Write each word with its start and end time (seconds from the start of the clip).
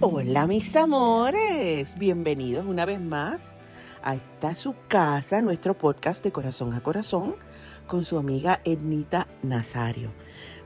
Hola 0.00 0.46
mis 0.46 0.74
amores, 0.76 1.94
bienvenidos 1.98 2.64
una 2.66 2.86
vez 2.86 3.00
más 3.00 3.54
a 4.02 4.14
esta 4.14 4.54
su 4.54 4.74
casa, 4.88 5.42
nuestro 5.42 5.74
podcast 5.74 6.24
de 6.24 6.32
corazón 6.32 6.72
a 6.72 6.82
corazón 6.82 7.36
con 7.86 8.06
su 8.06 8.16
amiga 8.16 8.60
Ednita 8.64 9.28
Nazario. 9.42 10.10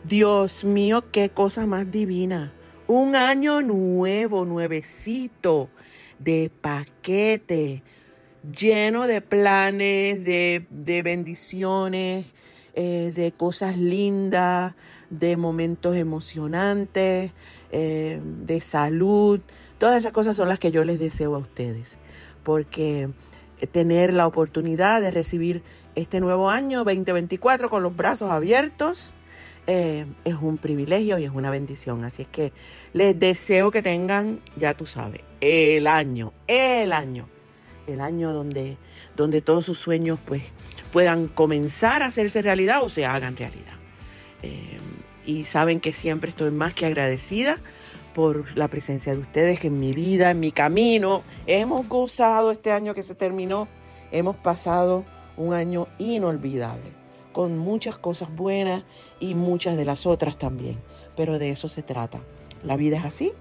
Dios 0.05 0.63
mío, 0.63 1.11
qué 1.11 1.31
cosa 1.31 1.67
más 1.67 1.91
divina. 1.91 2.53
Un 2.87 3.17
año 3.17 3.61
nuevo, 3.63 4.45
nuevecito, 4.45 5.69
de 6.19 6.51
paquete, 6.61 7.83
lleno 8.57 9.07
de 9.07 9.21
planes, 9.21 10.25
de, 10.25 11.03
bendiciones, 11.03 12.35
eh, 12.75 13.13
de 13.15 13.33
cosas 13.33 13.77
lindas, 13.77 14.75
de 15.11 15.37
momentos 15.37 15.97
emocionantes, 15.97 17.33
eh, 17.73 18.21
de 18.45 18.61
salud. 18.61 19.41
Todas 19.79 19.99
esas 19.99 20.13
cosas 20.13 20.37
son 20.37 20.49
las 20.49 20.59
que 20.59 20.71
yo 20.71 20.85
les 20.85 20.99
deseo 20.99 21.35
a 21.35 21.39
ustedes, 21.39 21.99
porque 22.43 23.09
tener 23.73 24.13
la 24.13 24.27
oportunidad 24.27 25.01
de 25.01 25.11
recibir 25.11 25.63
este 25.95 26.21
nuevo 26.21 26.51
año 26.51 26.85
2024 26.85 27.71
con 27.71 27.83
los 27.83 27.97
brazos 27.97 28.31
abiertos 28.31 29.15
eh, 29.67 30.07
es 30.25 30.35
un 30.35 30.59
privilegio 30.59 31.19
y 31.19 31.25
es 31.25 31.33
una 31.33 31.51
bendición. 31.51 32.05
Así 32.05 32.23
es 32.23 32.29
que 32.29 32.53
les 32.93 33.19
deseo 33.19 33.71
que 33.71 33.83
tengan, 33.83 34.41
ya 34.57 34.75
tú 34.75 34.87
sabes, 34.87 35.23
el 35.41 35.87
año, 35.87 36.33
el 36.47 36.93
año, 36.93 37.29
el 37.87 38.01
año 38.01 38.33
donde, 38.33 38.77
donde 39.17 39.41
todos 39.43 39.65
sus 39.65 39.79
sueños 39.79 40.19
pues 40.25 40.43
puedan 40.93 41.29
comenzar 41.29 42.03
a 42.03 42.07
hacerse 42.07 42.43
realidad 42.43 42.83
o 42.83 42.89
se 42.89 43.05
hagan 43.05 43.37
realidad. 43.37 43.75
Eh, 44.43 44.79
y 45.25 45.45
saben 45.45 45.81
que 45.81 45.93
siempre 45.93 46.31
estoy 46.31 46.51
más 46.51 46.73
que 46.75 46.87
agradecida 46.87 47.59
por 48.15 48.57
la 48.57 48.69
presencia 48.69 49.13
de 49.13 49.19
ustedes 49.19 49.65
en 49.65 49.79
mi 49.79 49.93
vida, 49.93 50.31
en 50.31 50.41
mi 50.41 50.53
camino. 50.53 51.23
Hemos 51.47 51.89
gozado 51.89 52.51
este 52.51 52.73
año 52.73 52.95
que 52.95 53.03
se 53.03 53.15
terminó, 53.15 53.69
hemos 54.13 54.37
pasado 54.37 55.05
un 55.37 55.53
año 55.53 55.89
inolvidable, 55.99 56.93
con 57.33 57.59
muchas 57.59 57.99
cosas 57.99 58.35
buenas 58.35 58.85
y 59.21 59.35
muchas 59.35 59.77
de 59.77 59.85
las 59.85 60.07
otras 60.07 60.39
también. 60.39 60.79
Pero 61.17 61.39
de 61.39 61.51
eso 61.51 61.69
se 61.69 61.83
trata. 61.83 62.21
La 62.63 62.77
vida 62.77 62.97
es 62.97 63.05
así 63.05 63.33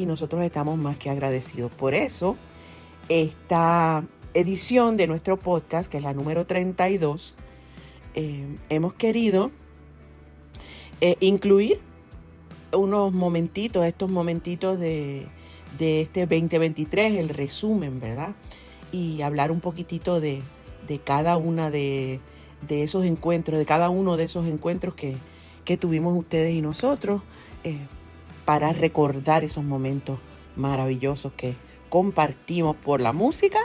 y 0.00 0.06
nosotros 0.06 0.42
estamos 0.42 0.78
más 0.78 0.96
que 0.96 1.10
agradecidos. 1.10 1.70
Por 1.72 1.94
eso, 1.94 2.36
esta 3.08 4.02
edición 4.32 4.96
de 4.96 5.06
nuestro 5.06 5.36
podcast, 5.36 5.90
que 5.90 5.98
es 5.98 6.02
la 6.02 6.14
número 6.14 6.46
32, 6.46 7.34
eh, 8.14 8.56
hemos 8.70 8.94
querido 8.94 9.50
eh, 11.02 11.16
incluir 11.20 11.80
unos 12.72 13.12
momentitos, 13.12 13.84
estos 13.84 14.10
momentitos 14.10 14.78
de, 14.78 15.26
este 15.78 16.20
2023, 16.26 17.16
el 17.16 17.28
resumen, 17.28 18.00
¿verdad? 18.00 18.34
Y 18.92 19.20
hablar 19.20 19.50
un 19.50 19.60
poquitito 19.60 20.18
de, 20.20 20.40
cada 21.04 21.36
una 21.36 21.70
de, 21.70 22.20
esos 22.70 23.04
encuentros, 23.04 23.58
de 23.58 23.66
cada 23.66 23.90
uno 23.90 24.16
de 24.16 24.24
esos 24.24 24.46
encuentros 24.46 24.94
que, 24.94 25.16
tuvimos 25.78 26.18
ustedes 26.18 26.52
y 26.52 26.62
nosotros, 26.62 27.22
eh, 27.62 27.76
para 28.44 28.72
recordar 28.72 29.44
esos 29.44 29.64
momentos 29.64 30.18
maravillosos 30.56 31.32
que 31.36 31.54
compartimos 31.88 32.76
por 32.76 33.00
la 33.00 33.12
música 33.12 33.58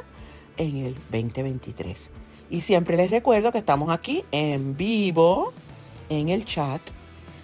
en 0.57 0.77
el 0.77 0.95
2023. 1.11 2.09
Y 2.49 2.61
siempre 2.61 2.97
les 2.97 3.09
recuerdo 3.09 3.51
que 3.51 3.57
estamos 3.57 3.89
aquí 3.89 4.23
en 4.31 4.77
vivo, 4.77 5.53
en 6.09 6.29
el 6.29 6.45
chat, 6.45 6.81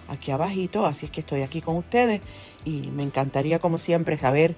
aquí 0.08 0.30
abajito, 0.30 0.86
así 0.86 1.06
es 1.06 1.12
que 1.12 1.20
estoy 1.20 1.42
aquí 1.42 1.60
con 1.60 1.76
ustedes 1.76 2.20
y 2.64 2.82
me 2.88 3.02
encantaría 3.02 3.58
como 3.58 3.78
siempre 3.78 4.16
saber 4.16 4.54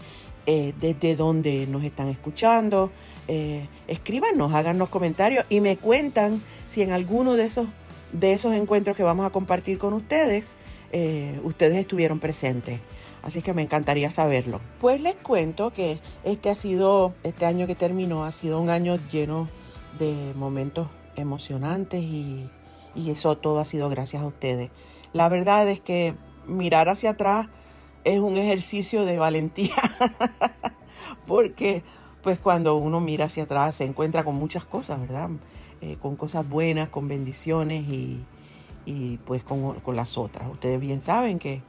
eh, 0.46 0.74
desde 0.80 1.16
dónde 1.16 1.66
nos 1.66 1.84
están 1.84 2.08
escuchando. 2.08 2.91
Eh, 3.28 3.66
escríbanos, 3.88 4.52
háganos 4.52 4.91
comentarios 4.91 5.46
y 5.48 5.60
me 5.60 5.78
cuentan 5.78 6.42
si 6.68 6.82
en 6.82 6.92
alguno 6.92 7.34
de 7.34 7.44
esos, 7.44 7.66
de 8.12 8.32
esos 8.32 8.54
encuentros 8.54 8.96
que 8.96 9.02
vamos 9.02 9.24
a 9.24 9.30
compartir 9.30 9.78
con 9.78 9.94
ustedes, 9.94 10.56
eh, 10.97 11.41
ustedes 11.43 11.77
estuvieron 11.77 12.21
presentes. 12.21 12.78
Así 13.21 13.43
que 13.43 13.53
me 13.53 13.62
encantaría 13.62 14.10
saberlo. 14.10 14.60
Pues 14.81 15.00
les 15.00 15.16
cuento 15.16 15.72
que 15.72 15.99
este 16.22 16.50
ha 16.50 16.55
sido, 16.55 17.15
este 17.25 17.47
año 17.47 17.66
que 17.66 17.75
terminó, 17.75 18.25
ha 18.25 18.31
sido 18.31 18.60
un 18.60 18.71
año 18.71 18.97
lleno 19.10 19.49
de 19.99 20.33
momentos 20.37 20.87
emocionantes 21.16 22.00
y, 22.00 22.49
y 22.94 23.10
eso 23.10 23.37
todo 23.37 23.59
ha 23.59 23.65
sido 23.65 23.88
gracias 23.88 24.22
a 24.22 24.27
ustedes. 24.27 24.71
La 25.12 25.28
verdad 25.28 25.69
es 25.69 25.81
que 25.81 26.15
mirar 26.47 26.88
hacia 26.88 27.10
atrás 27.10 27.49
es 28.04 28.21
un 28.21 28.37
ejercicio 28.37 29.04
de 29.04 29.19
valentía, 29.19 29.75
porque 31.27 31.83
pues 32.22 32.38
cuando 32.38 32.77
uno 32.77 33.00
mira 33.00 33.25
hacia 33.25 33.44
atrás 33.44 33.75
se 33.77 33.84
encuentra 33.84 34.22
con 34.22 34.37
muchas 34.37 34.65
cosas, 34.65 35.00
¿verdad? 35.00 35.31
Eh, 35.81 35.97
con 36.00 36.15
cosas 36.15 36.49
buenas, 36.49 36.88
con 36.88 37.09
bendiciones 37.09 37.83
y, 37.88 38.22
pues 39.25 39.43
con, 39.45 39.77
las 39.95 40.19
otras. 40.19 40.50
Ustedes 40.50 40.81
bien 40.81 41.00
saben 41.00 41.39
que, 41.39 41.62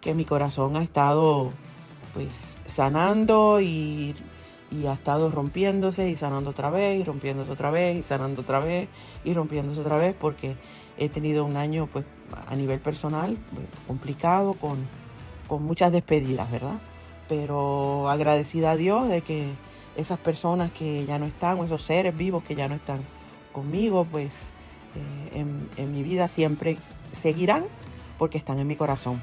que, 0.00 0.14
mi 0.14 0.24
corazón 0.24 0.76
ha 0.76 0.82
estado 0.82 1.50
pues 2.14 2.56
sanando 2.64 3.60
y, 3.60 4.14
y 4.70 4.86
ha 4.86 4.94
estado 4.94 5.30
rompiéndose 5.30 6.08
y 6.08 6.16
sanando 6.16 6.50
otra 6.50 6.70
vez 6.70 7.00
y 7.00 7.04
rompiéndose 7.04 7.50
otra 7.50 7.70
vez 7.70 7.96
y 7.98 8.02
sanando 8.02 8.42
otra 8.42 8.60
vez 8.60 8.88
y 9.24 9.34
rompiéndose 9.34 9.80
otra 9.80 9.96
vez 9.96 10.14
porque 10.18 10.56
he 10.98 11.08
tenido 11.08 11.44
un 11.44 11.56
año 11.56 11.88
pues 11.92 12.04
a 12.48 12.54
nivel 12.56 12.80
personal 12.80 13.36
complicado 13.86 14.54
con, 14.54 14.86
muchas 15.60 15.92
despedidas, 15.92 16.50
¿verdad? 16.50 16.78
Pero 17.28 18.10
agradecida 18.10 18.72
a 18.72 18.76
Dios 18.76 19.08
de 19.08 19.22
que 19.22 19.46
esas 19.96 20.18
personas 20.18 20.72
que 20.72 21.06
ya 21.06 21.20
no 21.20 21.26
están, 21.26 21.60
o 21.60 21.64
esos 21.64 21.82
seres 21.82 22.16
vivos 22.16 22.42
que 22.42 22.56
ya 22.56 22.66
no 22.66 22.74
están 22.74 22.98
conmigo, 23.52 24.04
pues 24.10 24.52
eh, 25.32 25.44
en, 25.76 25.92
mi 25.92 26.02
vida 26.02 26.28
siempre 26.28 26.78
seguirán 27.12 27.64
porque 28.18 28.38
están 28.38 28.58
en 28.58 28.66
mi 28.66 28.76
corazón. 28.76 29.20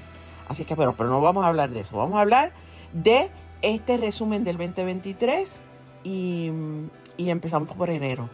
Así 0.47 0.65
que, 0.65 0.75
pero, 0.75 0.95
pero 0.95 1.09
no 1.09 1.21
vamos 1.21 1.43
a 1.43 1.47
hablar 1.47 1.69
de 1.71 1.81
eso, 1.81 1.97
vamos 1.97 2.17
a 2.17 2.21
hablar 2.21 2.53
de 2.91 3.29
este 3.61 3.97
resumen 3.97 4.43
del 4.43 4.57
2023 4.57 5.61
y, 6.03 6.51
y 7.17 7.29
empezamos 7.29 7.69
por 7.75 7.89
enero. 7.89 8.29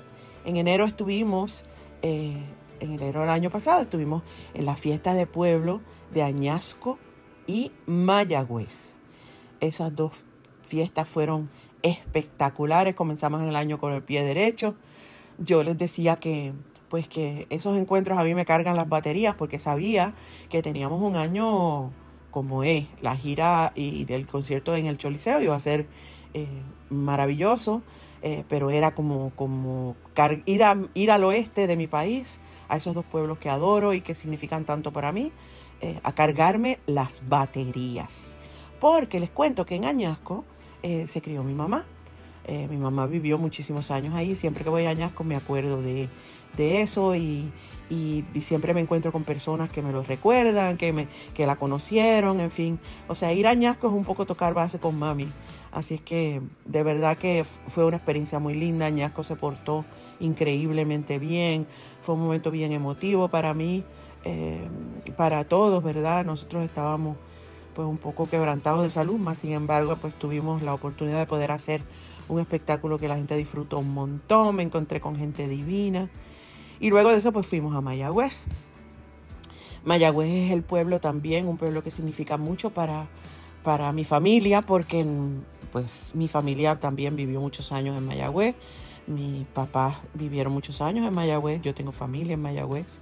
En 0.46 0.58
enero 0.58 0.86
estuvimos 0.86 1.66
eh, 2.02 2.44
en 2.80 2.94
enero 2.94 3.22
del 3.22 3.30
año 3.30 3.50
pasado 3.50 3.82
estuvimos 3.82 4.24
en 4.54 4.66
la 4.66 4.76
fiesta 4.76 5.14
de 5.14 5.28
pueblo 5.28 5.82
de 6.14 6.24
Añasco 6.24 6.98
y 7.48 7.72
Mayagüez. 7.86 8.98
Esas 9.60 9.96
dos 9.96 10.14
fiestas 10.68 11.08
fueron 11.08 11.50
espectaculares. 11.82 12.96
Comenzamos 12.96 13.44
el 13.44 13.56
año 13.56 13.80
con 13.80 13.94
el 13.94 14.02
pie 14.02 14.24
derecho. 14.24 14.76
Yo 15.38 15.64
les 15.64 15.78
decía 15.78 16.16
que 16.18 16.54
pues 16.90 17.08
que 17.08 17.48
esos 17.50 17.78
encuentros 17.78 18.18
a 18.18 18.24
mí 18.24 18.34
me 18.34 18.46
cargan 18.46 18.76
las 18.76 18.90
baterías 18.90 19.36
porque 19.36 19.60
sabía 19.60 20.14
que 20.50 20.62
teníamos 20.62 21.02
un 21.02 21.16
año 21.16 21.92
como 22.32 22.64
es 22.64 22.86
la 23.02 23.16
gira 23.16 23.72
y 23.76 24.06
del 24.06 24.28
concierto 24.28 24.76
en 24.76 24.86
el 24.86 24.98
Choliseo 24.98 25.42
iba 25.42 25.56
a 25.56 25.60
ser 25.60 25.88
eh, 26.34 26.48
maravilloso, 26.90 27.82
eh, 28.22 28.44
pero 28.48 28.70
era 28.70 28.94
como, 28.94 29.32
como 29.36 29.96
ir, 30.46 30.64
a, 30.64 30.78
ir 30.94 31.12
al 31.12 31.24
oeste 31.24 31.68
de 31.68 31.76
mi 31.76 31.88
país 31.88 32.40
a 32.68 32.78
esos 32.78 32.94
dos 32.94 33.06
pueblos 33.06 33.40
que 33.40 33.50
adoro 33.50 33.94
y 33.94 34.02
que 34.02 34.14
significan 34.14 34.66
tanto 34.66 34.92
para 34.92 35.12
mí, 35.12 35.32
eh, 35.82 36.00
a 36.04 36.14
cargarme 36.14 36.80
las 36.86 37.22
baterías. 37.28 38.36
Porque 38.80 39.20
les 39.20 39.30
cuento 39.30 39.66
que 39.66 39.76
en 39.76 39.86
Añasco 39.86 40.46
se 40.82 41.22
crió 41.22 41.44
mi 41.44 41.54
mamá. 41.54 41.84
Mi 42.48 42.78
mamá 42.78 43.06
vivió 43.06 43.38
muchísimos 43.38 43.92
años 43.92 44.16
ahí. 44.16 44.34
Siempre 44.34 44.64
que 44.64 44.70
voy 44.70 44.86
a 44.86 44.92
Añasco 44.92 45.26
me 45.26 45.36
acuerdo 45.36 45.82
de, 45.82 46.08
eso 46.58 47.16
y, 47.16 47.52
siempre 48.40 48.74
me 48.74 48.82
encuentro 48.82 49.12
con 49.12 49.24
personas 49.24 49.70
que 49.72 49.82
me 49.82 49.92
lo 49.92 50.04
recuerdan, 50.04 50.78
que, 50.78 50.94
me, 50.94 51.08
que 51.34 51.48
la 51.48 51.56
conocieron, 51.56 52.40
en 52.40 52.52
fin. 52.52 52.80
O 53.08 53.16
sea, 53.16 53.34
ir 53.34 53.48
a 53.48 53.52
Añasco 53.52 53.88
es 53.88 53.94
un 53.94 54.06
poco 54.06 54.26
tocar 54.26 54.54
base 54.54 54.80
con 54.80 54.98
mami. 54.98 55.28
Así 55.72 55.96
es 55.96 56.02
que 56.02 56.42
de 56.66 56.84
verdad 56.84 57.18
que 57.18 57.46
fue 57.68 57.86
una 57.86 57.98
experiencia 57.98 58.40
muy 58.40 58.54
linda. 58.54 58.86
Añasco 58.86 59.24
se 59.24 59.36
portó 59.36 59.86
increíblemente 60.20 61.20
bien. 61.20 61.68
Fue 62.02 62.16
un 62.16 62.22
momento 62.22 62.52
bien 62.52 62.72
emotivo 62.72 63.28
para 63.28 63.54
mí, 63.54 63.84
eh, 64.24 64.68
para 65.18 65.44
todos, 65.44 65.84
¿verdad? 65.84 66.26
Nosotros 66.26 66.64
estábamos 66.64 67.18
pues 67.74 67.88
un 67.88 67.98
poco 67.98 68.26
quebrantados 68.26 68.84
de 68.84 68.90
salud, 68.90 69.18
más 69.18 69.38
sin 69.38 69.52
embargo 69.52 69.96
pues 69.96 70.14
tuvimos 70.14 70.62
la 70.64 70.74
oportunidad 70.74 71.20
de 71.20 71.26
poder 71.26 71.52
hacer 71.52 71.82
un 72.28 72.40
espectáculo 72.40 72.98
que 72.98 73.08
la 73.08 73.16
gente 73.16 73.36
disfrutó 73.36 73.80
un 73.80 73.94
montón, 73.94 74.56
me 74.56 74.64
encontré 74.64 75.00
con 75.00 75.16
gente 75.16 75.48
divina 75.48 76.10
y 76.80 76.90
luego 76.90 77.10
de 77.10 77.18
eso 77.18 77.32
pues 77.32 77.48
fuimos 77.48 77.76
a 77.76 77.82
Mayagüez. 77.82 78.46
Mayagüez 79.86 80.30
es 80.30 80.52
el 80.52 80.64
pueblo 80.64 81.00
también, 81.00 81.48
un 81.48 81.58
pueblo 81.58 81.82
que 81.82 81.92
significa 81.92 82.38
mucho 82.38 82.70
para, 82.70 83.08
para 83.64 83.92
mi 83.92 84.04
familia 84.04 84.62
porque 84.62 85.06
pues 85.72 86.12
mi 86.16 86.28
familia 86.28 86.80
también 86.80 87.16
vivió 87.16 87.40
muchos 87.40 87.72
años 87.72 87.98
en 87.98 88.06
Mayagüez. 88.06 88.56
Mi 89.08 89.46
papá 89.54 90.02
vivieron 90.14 90.54
muchos 90.54 90.82
años 90.82 91.08
en 91.08 91.14
Mayagüez. 91.14 91.62
Yo 91.62 91.74
tengo 91.74 91.92
familia 91.92 92.34
en 92.34 92.42
Mayagüez. 92.42 93.00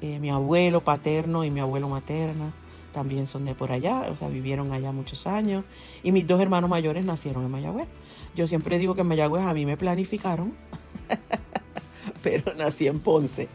Eh, 0.00 0.18
mi 0.18 0.30
abuelo 0.30 0.80
paterno 0.80 1.44
y 1.44 1.50
mi 1.50 1.60
abuelo 1.60 1.88
materna 1.88 2.52
también 2.92 3.26
son 3.26 3.44
de 3.44 3.54
por 3.54 3.70
allá, 3.70 4.08
o 4.10 4.16
sea, 4.16 4.28
vivieron 4.28 4.72
allá 4.72 4.92
muchos 4.92 5.26
años. 5.26 5.64
Y 6.02 6.12
mis 6.12 6.26
dos 6.26 6.40
hermanos 6.40 6.70
mayores 6.70 7.04
nacieron 7.04 7.44
en 7.44 7.50
Mayagüez. 7.50 7.88
Yo 8.34 8.46
siempre 8.46 8.78
digo 8.78 8.94
que 8.94 9.02
en 9.02 9.08
Mayagüez 9.08 9.44
a 9.44 9.54
mí 9.54 9.66
me 9.66 9.76
planificaron, 9.76 10.54
pero 12.22 12.54
nací 12.54 12.86
en 12.86 13.00
Ponce. 13.00 13.48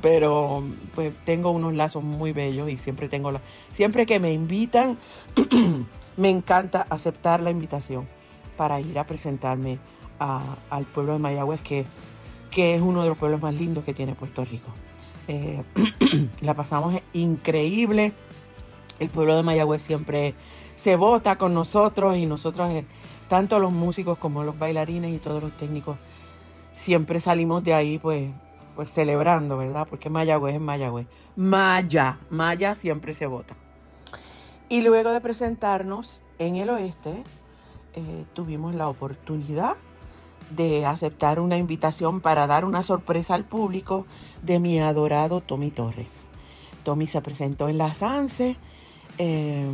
Pero 0.00 0.62
pues 0.94 1.12
tengo 1.24 1.50
unos 1.50 1.74
lazos 1.74 2.02
muy 2.02 2.32
bellos 2.32 2.68
y 2.68 2.76
siempre 2.76 3.08
tengo 3.08 3.30
la, 3.30 3.40
siempre 3.70 4.06
que 4.06 4.18
me 4.20 4.32
invitan, 4.32 4.98
me 6.16 6.30
encanta 6.30 6.86
aceptar 6.88 7.40
la 7.40 7.50
invitación 7.50 8.08
para 8.56 8.80
ir 8.80 8.98
a 8.98 9.06
presentarme 9.06 9.78
al 10.70 10.84
pueblo 10.84 11.14
de 11.14 11.18
Mayagüez, 11.18 11.60
que, 11.62 11.84
que 12.50 12.76
es 12.76 12.80
uno 12.80 13.02
de 13.02 13.08
los 13.08 13.18
pueblos 13.18 13.42
más 13.42 13.54
lindos 13.54 13.84
que 13.84 13.92
tiene 13.92 14.14
Puerto 14.14 14.44
Rico. 14.44 14.68
Eh, 15.26 15.62
la 16.42 16.54
pasamos 16.54 16.94
increíble. 17.12 18.12
El 19.00 19.08
pueblo 19.08 19.36
de 19.36 19.42
Mayagüez 19.42 19.82
siempre 19.82 20.34
se 20.76 20.94
vota 20.96 21.36
con 21.36 21.54
nosotros 21.54 22.16
y 22.16 22.26
nosotros, 22.26 22.70
eh, 22.70 22.84
tanto 23.28 23.58
los 23.58 23.72
músicos 23.72 24.18
como 24.18 24.44
los 24.44 24.58
bailarines 24.58 25.12
y 25.12 25.18
todos 25.18 25.42
los 25.42 25.52
técnicos, 25.52 25.96
siempre 26.72 27.20
salimos 27.20 27.62
de 27.64 27.74
ahí 27.74 27.98
pues, 27.98 28.30
pues 28.74 28.90
celebrando, 28.90 29.56
¿verdad? 29.56 29.86
Porque 29.88 30.10
Mayagüez 30.10 30.54
es 30.54 30.60
Mayagüez. 30.60 31.06
Maya, 31.36 32.18
Maya 32.30 32.74
siempre 32.74 33.14
se 33.14 33.26
vota. 33.26 33.54
Y 34.68 34.82
luego 34.82 35.10
de 35.10 35.20
presentarnos 35.20 36.22
en 36.38 36.56
el 36.56 36.70
oeste, 36.70 37.24
eh, 37.94 38.24
tuvimos 38.32 38.74
la 38.74 38.88
oportunidad 38.88 39.76
de 40.50 40.86
aceptar 40.86 41.40
una 41.40 41.56
invitación 41.56 42.20
para 42.20 42.46
dar 42.46 42.64
una 42.64 42.82
sorpresa 42.82 43.34
al 43.34 43.44
público 43.44 44.06
de 44.42 44.58
mi 44.58 44.80
adorado 44.80 45.40
Tommy 45.40 45.70
Torres. 45.70 46.28
Tommy 46.84 47.06
se 47.06 47.20
presentó 47.20 47.68
en 47.68 47.78
la 47.78 47.94
Sanse 47.94 48.56
eh, 49.18 49.66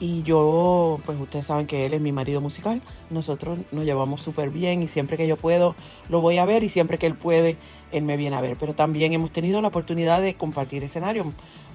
y 0.00 0.22
yo, 0.22 0.98
pues 1.04 1.20
ustedes 1.20 1.46
saben 1.46 1.66
que 1.66 1.84
él 1.84 1.92
es 1.92 2.00
mi 2.00 2.10
marido 2.10 2.40
musical. 2.40 2.80
Nosotros 3.10 3.58
nos 3.70 3.84
llevamos 3.84 4.22
súper 4.22 4.48
bien 4.48 4.82
y 4.82 4.86
siempre 4.86 5.18
que 5.18 5.26
yo 5.26 5.36
puedo 5.36 5.74
lo 6.08 6.22
voy 6.22 6.38
a 6.38 6.46
ver 6.46 6.64
y 6.64 6.70
siempre 6.70 6.96
que 6.96 7.06
él 7.06 7.14
puede, 7.14 7.58
él 7.92 8.02
me 8.04 8.16
viene 8.16 8.34
a 8.34 8.40
ver. 8.40 8.56
Pero 8.58 8.74
también 8.74 9.12
hemos 9.12 9.30
tenido 9.30 9.60
la 9.60 9.68
oportunidad 9.68 10.22
de 10.22 10.34
compartir 10.34 10.82
escenario 10.82 11.24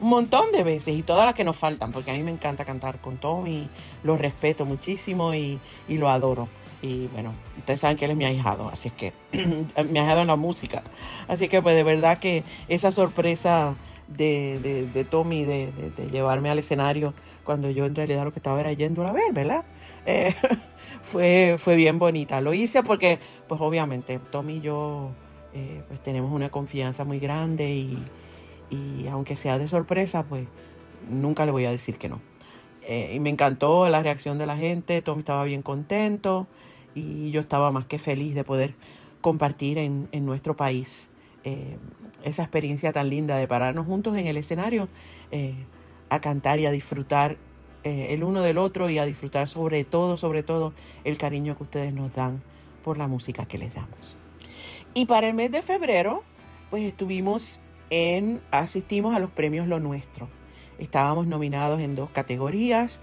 un 0.02 0.10
montón 0.10 0.52
de 0.52 0.64
veces 0.64 0.96
y 0.96 1.04
todas 1.04 1.26
las 1.26 1.36
que 1.36 1.44
nos 1.44 1.56
faltan, 1.56 1.92
porque 1.92 2.12
a 2.12 2.14
mí 2.16 2.24
me 2.24 2.32
encanta 2.32 2.66
cantar 2.66 3.00
con 3.00 3.18
Tommy, 3.18 3.70
lo 4.04 4.18
respeto 4.18 4.66
muchísimo 4.66 5.34
y, 5.34 5.60
y 5.88 5.98
lo 5.98 6.10
adoro. 6.10 6.50
Y 6.82 7.08
bueno, 7.08 7.34
ustedes 7.58 7.80
saben 7.80 7.96
que 7.96 8.06
él 8.06 8.12
es 8.12 8.18
mi 8.18 8.26
ahijado, 8.26 8.70
así 8.70 8.90
es 8.90 8.94
que 8.94 9.14
mi 9.90 10.00
ahijado 10.00 10.22
en 10.22 10.28
la 10.28 10.36
música. 10.36 10.84
Así 11.28 11.48
que 11.48 11.62
pues 11.62 11.76
de 11.76 11.84
verdad 11.84 12.18
que 12.18 12.44
esa 12.68 12.92
sorpresa 12.92 13.76
de, 14.08 14.88
de, 14.94 15.04
Tommy 15.04 15.46
de, 15.46 15.72
de, 15.72 16.10
llevarme 16.12 16.50
al 16.50 16.60
escenario 16.60 17.14
cuando 17.46 17.70
yo 17.70 17.86
en 17.86 17.96
realidad 17.96 18.26
lo 18.26 18.32
que 18.32 18.40
estaba 18.40 18.60
era 18.60 18.74
yendo 18.74 19.06
a 19.08 19.12
ver, 19.12 19.34
¿verdad? 19.34 19.66
Eh, 20.08 20.36
fue, 21.02 21.56
fue 21.58 21.76
bien 21.76 21.98
bonita. 21.98 22.40
Lo 22.40 22.54
hice 22.54 22.84
porque 22.84 23.18
pues 23.48 23.60
obviamente 23.60 24.20
Tommy 24.20 24.58
y 24.58 24.62
yo 24.62 25.10
eh, 25.52 25.82
pues 25.88 26.00
tenemos 26.04 26.32
una 26.32 26.50
confianza 26.50 27.06
muy 27.06 27.18
grande 27.18 27.72
y, 27.72 27.98
y 28.70 29.08
aunque 29.08 29.36
sea 29.36 29.58
de 29.58 29.68
sorpresa, 29.68 30.26
pues 30.26 30.46
nunca 31.10 31.44
le 31.48 31.52
voy 31.52 31.66
a 31.66 31.72
decir 31.72 31.98
que 31.98 32.08
no. 32.08 32.22
Eh, 32.84 33.14
y 33.16 33.20
me 33.20 33.32
encantó 33.32 33.90
la 33.90 34.04
reacción 34.04 34.38
de 34.38 34.46
la 34.46 34.58
gente, 34.58 35.02
Tommy 35.02 35.20
estaba 35.22 35.44
bien 35.44 35.64
contento 35.64 36.46
y 36.94 37.32
yo 37.32 37.42
estaba 37.42 37.72
más 37.72 37.88
que 37.88 37.98
feliz 37.98 38.36
de 38.36 38.44
poder 38.44 38.76
compartir 39.22 39.80
en, 39.80 40.08
en 40.12 40.24
nuestro 40.26 40.56
país 40.56 41.10
eh, 41.44 41.78
esa 42.24 42.44
experiencia 42.44 42.92
tan 42.92 43.10
linda 43.10 43.38
de 43.38 43.48
pararnos 43.48 43.86
juntos 43.86 44.16
en 44.18 44.28
el 44.28 44.38
escenario 44.38 44.88
eh, 45.32 45.56
a 46.10 46.22
cantar 46.22 46.60
y 46.60 46.66
a 46.66 46.72
disfrutar 46.72 47.38
eh, 47.84 48.08
el 48.10 48.24
uno 48.24 48.42
del 48.42 48.58
otro 48.58 48.90
y 48.90 48.98
a 48.98 49.06
disfrutar 49.06 49.48
sobre 49.48 49.84
todo, 49.84 50.18
sobre 50.18 50.44
todo 50.44 50.74
el 51.04 51.18
cariño 51.18 51.56
que 51.56 51.64
ustedes 51.64 51.94
nos 51.94 52.14
dan 52.16 52.42
por 52.84 52.98
la 52.98 53.08
música 53.08 53.46
que 53.46 53.58
les 53.58 53.74
damos. 53.74 54.16
Y 54.94 55.06
para 55.06 55.28
el 55.28 55.34
mes 55.34 55.52
de 55.52 55.62
febrero, 55.62 56.24
pues 56.70 56.84
estuvimos 56.84 57.60
en, 57.90 58.42
asistimos 58.52 59.16
a 59.16 59.20
los 59.20 59.30
premios 59.30 59.68
Lo 59.68 59.80
Nuestro. 59.80 60.30
Estábamos 60.80 61.28
nominados 61.28 61.82
en 61.82 61.96
dos 61.96 62.10
categorías 62.10 63.02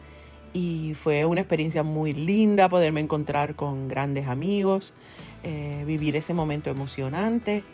y 0.53 0.95
fue 0.95 1.25
una 1.25 1.41
experiencia 1.41 1.83
muy 1.83 2.13
linda 2.13 2.69
poderme 2.69 3.01
encontrar 3.01 3.55
con 3.57 3.89
grandes 3.89 4.27
amigos, 4.27 4.95
eh, 5.43 5.85
vivir 5.87 6.17
ese 6.17 6.35
momento 6.35 6.71
emocionante 6.71 7.65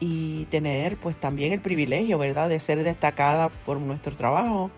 y 0.00 0.44
tener 0.46 0.96
pues 0.96 1.16
también 1.16 1.52
el 1.52 1.60
privilegio, 1.60 2.18
¿verdad?, 2.18 2.48
de 2.48 2.60
ser 2.60 2.82
destacada 2.82 3.48
por 3.48 3.78
nuestro 3.80 4.14
trabajo, 4.16 4.70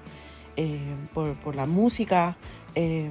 eh, 0.57 0.79
por, 1.13 1.55
la 1.55 1.67
música. 1.67 2.37
Eh, 2.75 3.11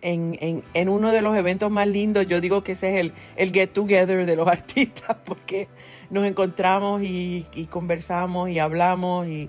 en, 0.00 0.62
en, 0.74 0.88
uno 0.88 1.10
de 1.10 1.22
los 1.22 1.36
eventos 1.36 1.70
más 1.70 1.88
lindos, 1.88 2.26
yo 2.26 2.40
digo 2.40 2.62
que 2.62 2.72
ese 2.72 2.94
es 2.94 3.00
el, 3.00 3.12
el 3.36 3.52
get 3.52 3.72
together 3.72 4.26
de 4.26 4.36
los 4.36 4.46
artistas, 4.48 5.16
porque 5.24 5.68
nos 6.10 6.24
encontramos 6.24 7.02
y, 7.02 7.44
conversamos 7.70 8.50
y 8.50 8.58
hablamos 8.58 9.26
y, 9.26 9.48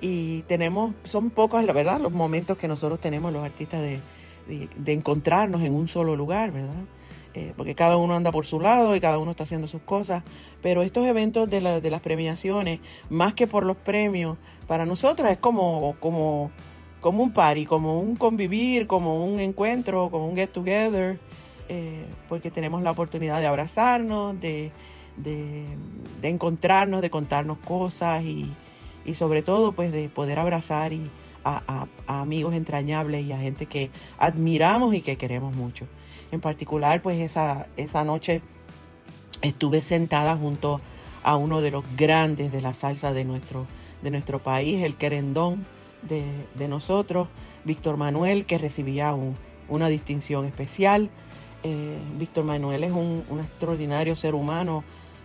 y 0.00 0.42
tenemos, 0.42 0.94
son 1.04 1.30
pocos, 1.30 1.64
la 1.64 1.72
verdad, 1.72 2.00
los 2.00 2.12
momentos 2.12 2.56
que 2.56 2.68
nosotros 2.68 3.00
tenemos 3.00 3.32
los 3.32 3.44
artistas 3.44 3.80
de, 3.80 4.00
encontrarnos 4.86 5.62
en 5.62 5.74
un 5.74 5.88
solo 5.88 6.16
lugar, 6.16 6.52
¿verdad? 6.52 6.84
Eh, 7.36 7.52
porque 7.56 7.74
cada 7.74 7.96
uno 7.96 8.14
anda 8.14 8.30
por 8.30 8.46
su 8.46 8.60
lado 8.60 8.94
y 8.94 9.00
cada 9.00 9.18
uno 9.18 9.32
está 9.32 9.42
haciendo 9.42 9.66
sus 9.66 9.82
cosas, 9.82 10.22
pero 10.62 10.82
estos 10.82 11.04
eventos 11.04 11.50
de, 11.50 11.60
las 11.60 12.00
premiaciones, 12.00 12.78
más 13.10 13.34
que 13.34 13.48
por 13.48 13.64
los 13.66 13.76
premios, 13.76 14.38
para 14.68 14.86
nosotros 14.86 15.28
es 15.28 15.38
como, 15.38 15.96
como, 15.98 16.52
como 17.00 17.24
un 17.24 17.32
party, 17.32 17.66
como 17.66 17.98
un 17.98 18.14
convivir, 18.14 18.86
como 18.86 19.24
un 19.24 19.40
encuentro, 19.40 20.10
como 20.10 20.28
un 20.28 20.36
get 20.36 20.50
together, 20.50 21.18
eh, 21.68 22.06
porque 22.28 22.52
tenemos 22.52 22.82
la 22.82 22.92
oportunidad 22.92 23.40
de 23.40 23.46
abrazarnos, 23.46 24.40
de, 24.40 24.70
de, 25.16 25.64
de 26.22 26.28
encontrarnos, 26.28 27.02
de 27.02 27.10
contarnos 27.10 27.58
cosas 27.58 28.22
y, 28.22 28.48
y 29.04 29.14
sobre 29.14 29.42
todo 29.42 29.72
pues 29.72 29.90
de 29.90 30.08
poder 30.08 30.38
abrazar 30.38 30.92
y 30.92 31.10
a, 31.44 31.86
amigos 32.06 32.54
entrañables 32.54 33.24
y 33.24 33.32
a 33.32 33.38
gente 33.38 33.66
que 33.66 33.90
admiramos 34.18 34.94
y 34.94 35.02
que 35.02 35.16
queremos 35.16 35.54
mucho. 35.54 35.86
En 36.34 36.40
particular 36.40 37.00
pues 37.00 37.20
esa, 37.20 37.68
esa 37.76 38.02
noche 38.02 38.42
estuve 39.40 39.80
sentada 39.80 40.36
junto 40.36 40.80
a 41.22 41.36
uno 41.36 41.60
de 41.60 41.70
los 41.70 41.84
grandes 41.96 42.50
de 42.50 42.60
la 42.60 42.74
salsa 42.74 43.12
de 43.12 43.24
nuestro, 43.24 43.66
de 44.02 44.10
nuestro 44.10 44.42
país, 44.42 44.82
el 44.82 44.96
querendón 44.96 45.64
de, 46.02 46.68
nosotros, 46.68 47.28
Víctor 47.64 47.96
Manuel, 47.96 48.46
que 48.46 48.58
recibía 48.58 49.14
una 49.68 49.88
distinción 49.88 50.44
especial. 50.44 51.08
Eh, 51.62 51.98
Víctor 52.18 52.44
Manuel 52.44 52.82
es 52.82 52.90
un, 52.90 53.22
un 53.28 53.38
extraordinario 53.38 54.16
ser 54.16 54.34
humano, 54.34 54.82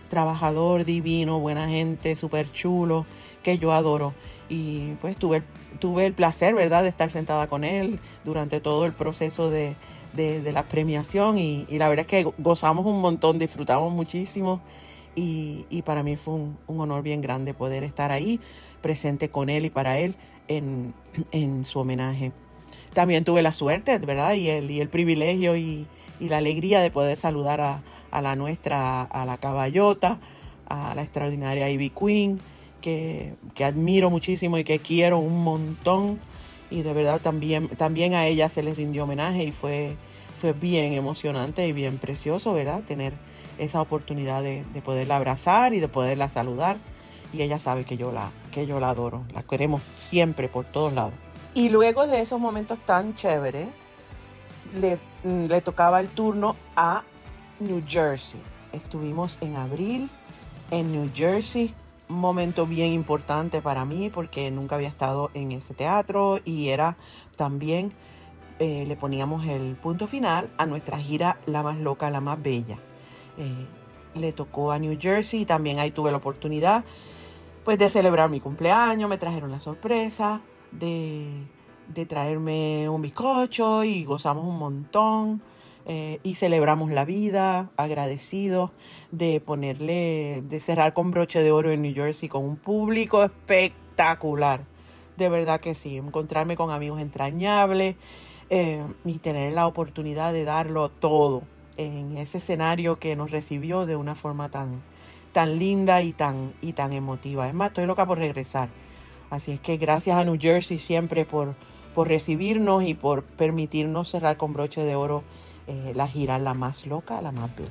trabajador, 0.08 0.84
divino, 0.84 1.40
buena 1.40 1.68
gente, 1.68 2.14
súper 2.14 2.50
chulo, 2.52 3.04
que 3.42 3.58
yo 3.58 3.72
adoro. 3.72 4.14
Y 4.48 4.92
pues 5.00 5.16
tuve, 5.16 5.42
tuve 5.80 6.06
el 6.06 6.14
placer, 6.14 6.54
¿verdad?, 6.54 6.84
de 6.84 6.88
estar 6.88 7.10
sentada 7.10 7.48
con 7.48 7.64
él 7.64 7.98
durante 8.24 8.60
todo 8.60 8.86
el 8.86 8.92
proceso 8.92 9.50
de, 9.50 9.74
la 10.16 10.62
premiación 10.64 11.38
y, 11.38 11.66
la 11.70 11.88
verdad 11.88 12.06
es 12.08 12.24
que 12.24 12.32
gozamos 12.38 12.86
un 12.86 13.00
montón, 13.00 13.38
disfrutamos 13.38 13.92
muchísimo 13.92 14.60
y, 15.14 15.82
para 15.84 16.02
mí 16.02 16.16
fue 16.16 16.34
un, 16.34 16.58
honor 16.66 17.02
bien 17.02 17.20
grande 17.20 17.54
poder 17.54 17.84
estar 17.84 18.12
ahí 18.12 18.40
presente 18.80 19.28
con 19.28 19.48
él 19.48 19.66
y 19.66 19.70
para 19.70 19.98
él 19.98 20.14
en, 20.48 20.94
su 21.64 21.80
homenaje. 21.80 22.32
También 22.94 23.24
tuve 23.24 23.42
la 23.42 23.54
suerte, 23.54 23.98
¿verdad? 23.98 24.34
Y 24.34 24.48
el, 24.48 24.70
y 24.70 24.80
el 24.80 24.88
privilegio 24.88 25.56
y, 25.56 25.86
la 26.20 26.36
alegría 26.36 26.80
de 26.80 26.90
poder 26.90 27.16
saludar 27.16 27.62
a, 27.62 27.82
a 28.10 28.20
la 28.20 28.36
nuestra, 28.36 29.02
a 29.02 29.24
la 29.24 29.38
caballota, 29.38 30.18
a 30.66 30.94
la 30.94 31.02
extraordinaria 31.02 31.70
Ivy 31.70 31.90
Queen, 31.90 32.38
que, 32.80 33.34
admiro 33.64 34.10
muchísimo 34.10 34.58
y 34.58 34.64
que 34.64 34.78
quiero 34.78 35.18
un 35.18 35.42
montón. 35.42 36.18
Y 36.70 36.82
de 36.82 36.92
verdad 36.92 37.20
también, 37.20 37.68
también 37.68 38.14
a 38.14 38.26
ella 38.26 38.48
se 38.48 38.62
les 38.62 38.76
rindió 38.76 39.04
homenaje 39.04 39.44
y 39.44 39.52
fue, 39.52 39.96
fue 40.40 40.52
bien 40.52 40.92
emocionante 40.92 41.66
y 41.66 41.72
bien 41.72 41.98
precioso, 41.98 42.52
¿verdad? 42.52 42.82
Tener 42.86 43.12
esa 43.58 43.80
oportunidad 43.80 44.42
de, 44.42 44.64
poderla 44.84 45.16
abrazar 45.16 45.74
y 45.74 45.80
de 45.80 45.88
poderla 45.88 46.28
saludar. 46.28 46.76
Y 47.32 47.42
ella 47.42 47.58
sabe 47.58 47.84
que 47.84 47.96
yo, 47.96 48.12
la, 48.12 48.30
que 48.52 48.66
yo 48.66 48.80
la 48.80 48.90
adoro, 48.90 49.24
la 49.32 49.42
queremos 49.42 49.82
siempre 49.98 50.48
por 50.48 50.64
todos 50.64 50.92
lados. 50.92 51.12
Y 51.54 51.68
luego 51.68 52.06
de 52.06 52.20
esos 52.20 52.40
momentos 52.40 52.78
tan 52.86 53.14
chéveres, 53.14 53.66
le, 54.80 54.98
le 55.24 55.60
tocaba 55.60 56.00
el 56.00 56.08
turno 56.08 56.56
a 56.76 57.02
New 57.58 57.82
Jersey. 57.86 58.40
Estuvimos 58.72 59.38
en 59.40 59.56
abril 59.56 60.08
en 60.70 60.92
New 60.92 61.10
Jersey 61.12 61.74
momento 62.10 62.66
bien 62.66 62.92
importante 62.92 63.62
para 63.62 63.84
mí 63.84 64.10
porque 64.12 64.50
nunca 64.50 64.76
había 64.76 64.88
estado 64.88 65.30
en 65.34 65.52
ese 65.52 65.74
teatro 65.74 66.40
y 66.44 66.68
era 66.68 66.96
también 67.36 67.92
eh, 68.58 68.84
le 68.86 68.96
poníamos 68.96 69.46
el 69.46 69.76
punto 69.76 70.06
final 70.06 70.50
a 70.58 70.66
nuestra 70.66 70.98
gira 70.98 71.38
La 71.46 71.62
más 71.62 71.78
loca, 71.78 72.10
la 72.10 72.20
más 72.20 72.42
bella. 72.42 72.78
Eh, 73.38 73.66
le 74.14 74.32
tocó 74.32 74.72
a 74.72 74.78
New 74.78 74.98
Jersey 75.00 75.42
y 75.42 75.44
también 75.46 75.78
ahí 75.78 75.92
tuve 75.92 76.10
la 76.10 76.18
oportunidad 76.18 76.84
pues 77.64 77.78
de 77.78 77.88
celebrar 77.88 78.30
mi 78.30 78.40
cumpleaños, 78.40 79.08
me 79.08 79.18
trajeron 79.18 79.50
la 79.50 79.60
sorpresa 79.60 80.40
de, 80.72 81.28
de 81.88 82.06
traerme 82.06 82.88
un 82.88 83.02
bizcocho 83.02 83.84
y 83.84 84.04
gozamos 84.04 84.44
un 84.44 84.58
montón. 84.58 85.42
Eh, 85.92 86.20
y 86.22 86.36
celebramos 86.36 86.92
la 86.92 87.04
vida, 87.04 87.68
agradecidos 87.76 88.70
de 89.10 89.40
ponerle, 89.40 90.40
de 90.48 90.60
cerrar 90.60 90.92
con 90.92 91.10
broche 91.10 91.42
de 91.42 91.50
oro 91.50 91.72
en 91.72 91.82
New 91.82 91.92
Jersey 91.92 92.28
con 92.28 92.44
un 92.44 92.54
público 92.54 93.24
espectacular. 93.24 94.62
De 95.16 95.28
verdad 95.28 95.58
que 95.58 95.74
sí, 95.74 95.96
encontrarme 95.96 96.54
con 96.54 96.70
amigos 96.70 97.00
entrañables 97.00 97.96
eh, 98.50 98.84
y 99.04 99.18
tener 99.18 99.52
la 99.52 99.66
oportunidad 99.66 100.32
de 100.32 100.44
darlo 100.44 100.90
todo 100.90 101.42
en 101.76 102.16
ese 102.18 102.38
escenario 102.38 103.00
que 103.00 103.16
nos 103.16 103.32
recibió 103.32 103.84
de 103.84 103.96
una 103.96 104.14
forma 104.14 104.48
tan, 104.48 104.82
tan 105.32 105.58
linda 105.58 106.02
y 106.02 106.12
tan, 106.12 106.54
y 106.62 106.72
tan 106.72 106.92
emotiva. 106.92 107.48
Es 107.48 107.54
más, 107.54 107.70
estoy 107.70 107.86
loca 107.86 108.06
por 108.06 108.18
regresar. 108.18 108.68
Así 109.28 109.50
es 109.50 109.58
que 109.58 109.76
gracias 109.76 110.16
a 110.16 110.24
New 110.24 110.38
Jersey 110.40 110.78
siempre 110.78 111.24
por, 111.24 111.56
por 111.96 112.06
recibirnos 112.06 112.84
y 112.84 112.94
por 112.94 113.24
permitirnos 113.24 114.08
cerrar 114.08 114.36
con 114.36 114.52
broche 114.52 114.82
de 114.82 114.94
oro 114.94 115.24
eh, 115.66 115.92
la 115.94 116.08
gira 116.08 116.38
la 116.38 116.54
más 116.54 116.86
loca, 116.86 117.20
la 117.20 117.32
más 117.32 117.54
bella. 117.56 117.70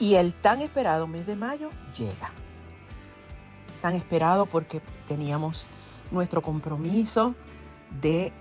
Y 0.00 0.14
el 0.14 0.32
tan 0.32 0.60
esperado 0.60 1.06
mes 1.06 1.26
de 1.26 1.36
mayo 1.36 1.70
llega. 1.96 2.30
Tan 3.82 3.94
esperado 3.94 4.46
porque 4.46 4.80
teníamos 5.06 5.66
nuestro 6.10 6.42
compromiso 6.42 7.34
de 8.00 8.32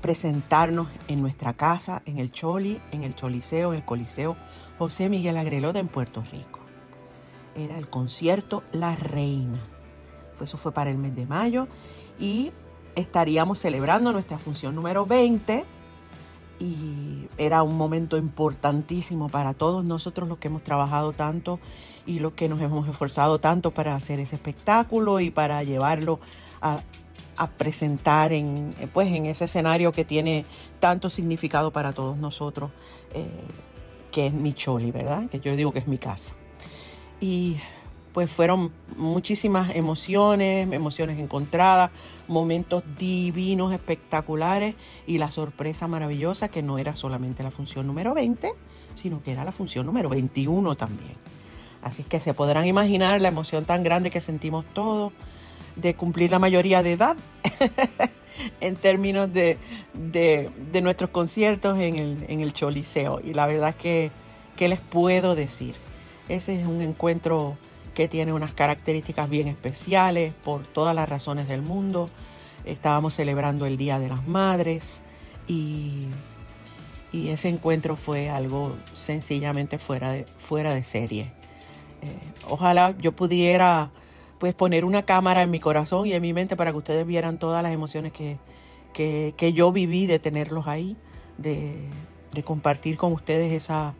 presentarnos 0.00 0.88
en 1.08 1.22
nuestra 1.22 1.54
casa, 1.54 2.02
en 2.06 2.18
el 2.18 2.32
Choli, 2.32 2.80
en 2.90 3.04
el 3.04 3.14
Choliseo, 3.14 3.72
en 3.72 3.78
el 3.78 3.84
Coliseo 3.84 4.36
José 4.78 5.08
Miguel 5.08 5.36
Agrelot 5.36 5.76
en 5.76 5.88
Puerto 5.88 6.22
Rico. 6.32 6.58
Era 7.54 7.78
el 7.78 7.88
concierto 7.88 8.64
La 8.72 8.96
Reina. 8.96 9.60
Eso 10.40 10.58
fue 10.58 10.72
para 10.72 10.90
el 10.90 10.98
mes 10.98 11.14
de 11.14 11.24
mayo 11.24 11.68
y 12.18 12.50
estaríamos 12.96 13.60
celebrando 13.60 14.12
nuestra 14.12 14.38
función 14.38 14.74
número 14.74 15.06
20 15.06 15.64
y 16.62 17.28
era 17.38 17.64
un 17.64 17.76
momento 17.76 18.16
importantísimo 18.16 19.28
para 19.28 19.52
todos 19.52 19.84
nosotros 19.84 20.28
los 20.28 20.38
que 20.38 20.46
hemos 20.46 20.62
trabajado 20.62 21.12
tanto 21.12 21.58
y 22.06 22.20
los 22.20 22.34
que 22.34 22.48
nos 22.48 22.60
hemos 22.60 22.88
esforzado 22.88 23.40
tanto 23.40 23.72
para 23.72 23.96
hacer 23.96 24.20
ese 24.20 24.36
espectáculo 24.36 25.18
y 25.18 25.30
para 25.30 25.64
llevarlo 25.64 26.20
a, 26.60 26.80
presentar 27.58 28.32
en, 28.32 28.72
pues, 28.92 29.08
en 29.08 29.26
ese 29.26 29.46
escenario 29.46 29.90
que 29.90 30.04
tiene 30.04 30.44
tanto 30.78 31.10
significado 31.10 31.72
para 31.72 31.92
todos 31.92 32.16
nosotros, 32.16 32.70
eh, 33.14 33.26
que 34.12 34.28
es 34.28 34.32
mi 34.32 34.52
choli, 34.52 34.92
¿verdad? 34.92 35.28
Que 35.28 35.40
yo 35.40 35.56
digo 35.56 35.72
que 35.72 35.80
es 35.80 35.88
mi 35.88 35.98
casa. 35.98 36.36
Y 37.20 37.56
pues 38.12 38.30
fueron 38.30 38.72
muchísimas 38.96 39.74
emociones, 39.74 40.70
emociones 40.72 41.18
encontradas, 41.18 41.90
momentos 42.28 42.84
divinos, 42.98 43.72
espectaculares 43.72 44.74
y 45.06 45.18
la 45.18 45.30
sorpresa 45.30 45.88
maravillosa 45.88 46.48
que 46.48 46.62
no 46.62 46.78
era 46.78 46.94
solamente 46.94 47.42
la 47.42 47.50
función 47.50 47.86
número 47.86 48.14
20, 48.14 48.52
sino 48.94 49.22
que 49.22 49.32
era 49.32 49.44
la 49.44 49.52
función 49.52 49.86
número 49.86 50.08
21 50.10 50.74
también. 50.74 51.14
Así 51.82 52.04
que 52.04 52.20
se 52.20 52.34
podrán 52.34 52.66
imaginar 52.66 53.20
la 53.20 53.28
emoción 53.28 53.64
tan 53.64 53.82
grande 53.82 54.10
que 54.10 54.20
sentimos 54.20 54.64
todos 54.72 55.12
de 55.76 55.94
cumplir 55.94 56.30
la 56.30 56.38
mayoría 56.38 56.82
de 56.82 56.92
edad 56.92 57.16
en 58.60 58.76
términos 58.76 59.32
de, 59.32 59.58
nuestros 60.82 61.10
conciertos 61.10 61.78
en 61.78 61.96
el, 61.96 62.24
en 62.28 62.40
el 62.40 62.52
Choliseo. 62.52 63.20
Y 63.24 63.32
la 63.32 63.46
verdad 63.46 63.70
es 63.70 63.76
que, 63.76 64.10
¿qué 64.54 64.68
les 64.68 64.80
puedo 64.80 65.34
decir? 65.34 65.74
Ese 66.28 66.60
es 66.60 66.66
un 66.66 66.82
encuentro 66.82 67.56
que 67.94 68.08
tiene 68.08 68.32
unas 68.32 68.52
características 68.52 69.28
bien 69.28 69.48
especiales 69.48 70.34
por 70.34 70.66
todas 70.66 70.94
las 70.94 71.08
razones 71.08 71.48
del 71.48 71.62
mundo. 71.62 72.08
Estábamos 72.64 73.14
celebrando 73.14 73.66
el 73.66 73.76
Día 73.76 73.98
de 73.98 74.08
las 74.08 74.26
Madres 74.26 75.02
y, 75.46 76.06
y 77.12 77.28
ese 77.28 77.48
encuentro 77.48 77.96
fue 77.96 78.30
algo 78.30 78.74
sencillamente 78.94 79.78
fuera 79.78 80.12
de, 80.12 80.24
fuera 80.38 80.74
de 80.74 80.84
serie. 80.84 81.32
Eh, 82.02 82.18
ojalá 82.48 82.94
yo 82.98 83.12
pudiera 83.12 83.90
pues 84.38 84.54
poner 84.54 84.84
una 84.84 85.04
cámara 85.04 85.42
en 85.42 85.50
mi 85.50 85.60
corazón 85.60 86.06
y 86.06 86.14
en 86.14 86.22
mi 86.22 86.32
mente 86.32 86.56
para 86.56 86.72
que 86.72 86.78
ustedes 86.78 87.06
vieran 87.06 87.38
todas 87.38 87.62
las 87.62 87.72
emociones 87.72 88.12
que, 88.12 88.38
que, 88.92 89.52
yo 89.52 89.70
viví 89.70 90.06
de 90.06 90.18
tenerlos 90.18 90.66
ahí, 90.66 90.96
de, 91.38 91.76
de 92.32 92.42
compartir 92.42 92.96
con 92.96 93.12
ustedes 93.12 93.52
esa, 93.52 93.94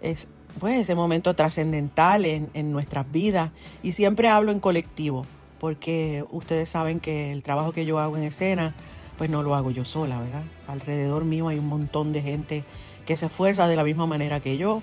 es, 0.00 0.28
pues, 0.58 0.80
ese 0.80 0.94
momento 0.94 1.34
trascendental 1.34 2.24
en, 2.24 2.72
nuestras 2.72 3.10
vidas. 3.10 3.50
Y 3.82 3.92
siempre 3.92 4.28
hablo 4.28 4.52
en 4.52 4.60
colectivo, 4.60 5.24
porque 5.60 6.24
ustedes 6.30 6.68
saben 6.68 7.00
que 7.00 7.32
el 7.32 7.42
trabajo 7.42 7.72
que 7.72 7.84
yo 7.84 7.98
hago 7.98 8.16
en 8.16 8.24
escena, 8.24 8.74
pues 9.18 9.30
no 9.30 9.42
lo 9.42 9.54
hago 9.54 9.70
yo 9.70 9.84
sola, 9.84 10.20
¿verdad? 10.20 10.42
Alrededor 10.66 11.24
mío 11.24 11.48
hay 11.48 11.58
un 11.58 11.68
montón 11.68 12.12
de 12.12 12.22
gente 12.22 12.64
que 13.06 13.16
se 13.16 13.26
esfuerza 13.26 13.68
de 13.68 13.76
la 13.76 13.84
misma 13.84 14.06
manera 14.06 14.40
que 14.40 14.56
yo. 14.56 14.82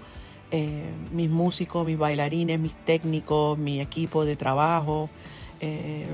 Eh, 0.52 0.84
mis 1.12 1.30
músicos, 1.30 1.86
mis 1.88 1.98
bailarines, 1.98 2.60
mis 2.60 2.74
técnicos, 2.74 3.58
mi 3.58 3.80
equipo 3.80 4.26
de 4.26 4.36
trabajo, 4.36 5.10
eh, 5.62 6.08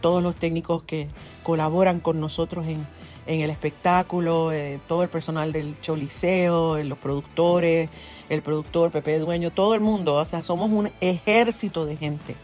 todos 0.00 0.22
los 0.22 0.36
técnicos 0.36 0.82
que 0.84 1.08
colaboran 1.42 2.00
con 2.00 2.20
nosotros 2.20 2.66
en, 2.66 2.86
en 3.30 3.42
el 3.42 3.50
espectáculo, 3.50 4.50
eh, 4.50 4.80
todo 4.88 5.04
el 5.04 5.08
personal 5.08 5.52
del 5.52 5.80
Choliseo, 5.80 6.82
los 6.82 6.98
productores, 6.98 7.88
el 8.28 8.42
productor 8.42 8.90
Pepe 8.90 9.20
Dueño, 9.20 9.52
todo 9.52 9.74
el 9.74 9.80
mundo, 9.80 10.16
o 10.16 10.24
sea, 10.24 10.42
somos 10.42 10.68
un 10.68 10.90
ejército 11.00 11.86
de 11.86 11.96
gente. 11.96 12.34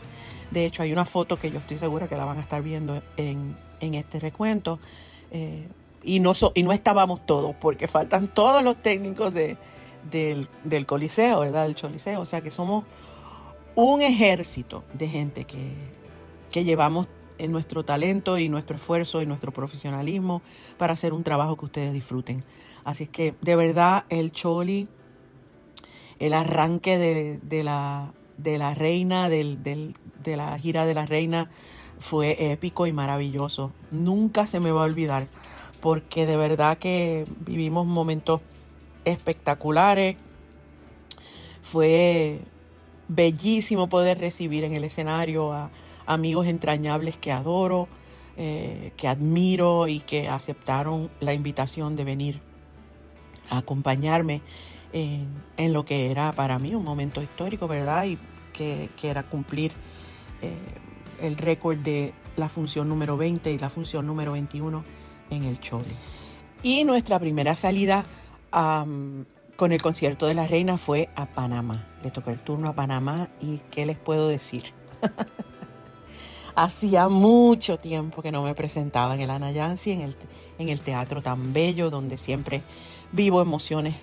De 0.52 0.64
hecho, 0.64 0.84
hay 0.84 0.92
una 0.92 1.04
foto 1.04 1.38
que 1.38 1.50
yo 1.50 1.58
estoy 1.58 1.76
segura 1.76 2.06
que 2.06 2.16
la 2.16 2.24
van 2.24 2.38
a 2.38 2.40
estar 2.40 2.62
viendo 2.62 3.02
en, 3.16 3.56
este 3.80 4.20
recuento. 4.20 4.78
Eh, 5.32 5.66
y, 6.04 6.20
no 6.20 6.34
y 6.54 6.62
no 6.62 6.70
estábamos 6.70 7.26
todos, 7.26 7.56
porque 7.56 7.88
faltan 7.88 8.28
todos 8.28 8.62
los 8.62 8.76
técnicos 8.76 9.34
de, 9.34 9.56
del, 10.08 10.46
del, 10.62 10.86
Coliseo, 10.86 11.40
¿verdad? 11.40 11.64
Del 11.64 11.74
Choliseo. 11.74 12.20
O 12.20 12.24
sea 12.24 12.42
que 12.42 12.52
somos 12.52 12.84
un 13.74 14.02
ejército 14.02 14.84
de 14.92 15.08
gente 15.08 15.42
que, 15.46 15.72
que 16.52 16.62
llevamos 16.62 17.08
en 17.38 17.52
nuestro 17.52 17.84
talento 17.84 18.38
y 18.38 18.48
nuestro 18.48 18.76
esfuerzo 18.76 19.22
y 19.22 19.26
nuestro 19.26 19.52
profesionalismo 19.52 20.42
para 20.78 20.92
hacer 20.92 21.12
un 21.12 21.24
trabajo 21.24 21.56
que 21.56 21.64
ustedes 21.66 21.92
disfruten. 21.92 22.44
Así 22.84 23.04
es 23.04 23.10
que 23.10 23.34
de 23.40 23.56
verdad 23.56 24.04
el 24.08 24.32
Choli 24.32 24.88
el 26.18 26.34
arranque 26.34 26.96
de, 26.96 27.64
la, 27.64 28.12
de 28.38 28.58
la 28.58 28.74
reina, 28.74 29.28
del, 29.28 29.62
de 29.62 30.36
la 30.36 30.58
gira 30.58 30.86
de 30.86 30.94
la 30.94 31.06
reina, 31.06 31.50
fue 31.98 32.52
épico 32.52 32.86
y 32.86 32.92
maravilloso. 32.92 33.72
Nunca 33.90 34.46
se 34.46 34.60
me 34.60 34.70
va 34.70 34.82
a 34.82 34.84
olvidar, 34.84 35.28
porque 35.80 36.26
de 36.26 36.36
verdad 36.36 36.78
que 36.78 37.26
vivimos 37.40 37.86
momentos 37.86 38.40
espectaculares. 39.04 40.16
Fue 41.62 42.40
bellísimo 43.08 43.88
poder 43.88 44.18
recibir 44.18 44.64
en 44.64 44.72
el 44.72 44.84
escenario 44.84 45.52
a 45.52 45.70
amigos 46.06 46.46
entrañables 46.46 47.16
que 47.16 47.32
adoro, 47.32 47.88
eh, 48.36 48.92
que 48.96 49.08
admiro 49.08 49.88
y 49.88 50.00
que 50.00 50.28
aceptaron 50.28 51.10
la 51.20 51.32
invitación 51.32 51.96
de 51.96 52.04
venir 52.04 52.40
a 53.50 53.58
acompañarme 53.58 54.42
en, 54.92 55.72
lo 55.72 55.84
que 55.84 56.10
era 56.10 56.32
para 56.32 56.58
mí 56.58 56.74
un 56.74 56.84
momento 56.84 57.22
histórico, 57.22 57.68
¿verdad? 57.68 58.06
Y 58.06 58.18
que, 58.52 58.88
era 59.02 59.22
cumplir 59.22 59.72
eh, 60.42 60.54
el 61.20 61.36
récord 61.36 61.78
de 61.78 62.14
la 62.36 62.48
función 62.48 62.88
número 62.88 63.16
20 63.16 63.52
y 63.52 63.58
la 63.58 63.70
función 63.70 64.06
número 64.06 64.32
21 64.32 64.84
en 65.30 65.44
el 65.44 65.60
Chole. 65.60 65.94
Y 66.62 66.84
nuestra 66.84 67.18
primera 67.18 67.56
salida 67.56 68.04
con 69.56 69.72
el 69.72 69.82
concierto 69.82 70.26
de 70.26 70.34
la 70.34 70.46
reina 70.46 70.78
fue 70.78 71.08
a 71.16 71.26
Panamá. 71.26 71.86
Le 72.02 72.10
tocó 72.10 72.30
el 72.30 72.38
turno 72.38 72.68
a 72.68 72.74
Panamá 72.74 73.28
y 73.40 73.58
¿qué 73.70 73.86
les 73.86 73.96
puedo 73.96 74.28
decir? 74.28 74.64
Hacía 76.54 77.08
mucho 77.08 77.78
tiempo 77.78 78.22
que 78.22 78.32
no 78.32 78.42
me 78.42 78.54
presentaba 78.54 79.14
en 79.14 79.20
el 79.20 79.30
Anayansi, 79.30 79.92
en 79.92 80.00
el, 80.02 80.16
en 80.58 80.68
el 80.68 80.80
teatro 80.80 81.20
tan 81.20 81.52
bello 81.52 81.90
donde 81.90 82.18
siempre 82.18 82.62
vivo 83.12 83.42
emociones 83.42 83.96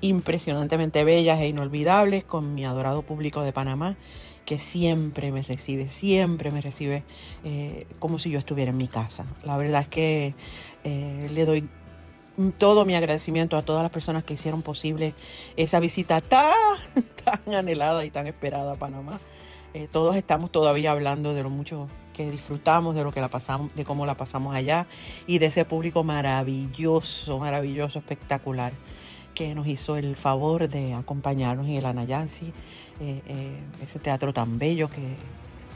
impresionantemente 0.00 1.04
bellas 1.04 1.40
e 1.40 1.48
inolvidables 1.48 2.24
con 2.24 2.54
mi 2.54 2.64
adorado 2.64 3.02
público 3.02 3.42
de 3.42 3.52
Panamá, 3.52 3.96
que 4.46 4.58
siempre 4.58 5.30
me 5.30 5.42
recibe, 5.42 5.88
siempre 5.88 6.50
me 6.50 6.60
recibe 6.60 7.04
eh, 7.44 7.86
como 7.98 8.18
si 8.18 8.30
yo 8.30 8.38
estuviera 8.38 8.70
en 8.70 8.78
mi 8.78 8.88
casa. 8.88 9.26
La 9.44 9.56
verdad 9.56 9.82
es 9.82 9.88
que 9.88 10.34
eh, 10.84 11.30
le 11.32 11.44
doy 11.44 11.68
todo 12.58 12.84
mi 12.84 12.94
agradecimiento 12.94 13.56
a 13.56 13.62
todas 13.62 13.82
las 13.82 13.90
personas 13.90 14.24
que 14.24 14.34
hicieron 14.34 14.62
posible 14.62 15.14
esa 15.56 15.80
visita 15.80 16.20
tan, 16.20 16.52
tan 17.24 17.54
anhelada 17.54 18.04
y 18.04 18.10
tan 18.10 18.26
esperada 18.26 18.72
a 18.72 18.76
Panamá. 18.76 19.20
Eh, 19.72 19.88
todos 19.90 20.16
estamos 20.16 20.50
todavía 20.50 20.90
hablando 20.90 21.32
de 21.32 21.42
lo 21.42 21.50
mucho 21.50 21.88
que 22.12 22.30
disfrutamos 22.30 22.94
de 22.94 23.04
lo 23.04 23.12
que 23.12 23.20
la 23.20 23.28
pasamos, 23.28 23.74
de 23.74 23.84
cómo 23.84 24.04
la 24.04 24.16
pasamos 24.16 24.54
allá 24.54 24.86
y 25.26 25.38
de 25.38 25.46
ese 25.46 25.64
público 25.64 26.02
maravilloso, 26.02 27.38
maravilloso, 27.38 27.98
espectacular 27.98 28.72
que 29.34 29.54
nos 29.54 29.66
hizo 29.68 29.96
el 29.96 30.16
favor 30.16 30.68
de 30.68 30.92
acompañarnos 30.94 31.66
en 31.66 31.74
el 31.74 31.86
Anayansi, 31.86 32.52
eh, 33.00 33.22
eh, 33.26 33.60
ese 33.82 34.00
teatro 34.00 34.32
tan 34.32 34.58
bello 34.58 34.90
que, 34.90 35.16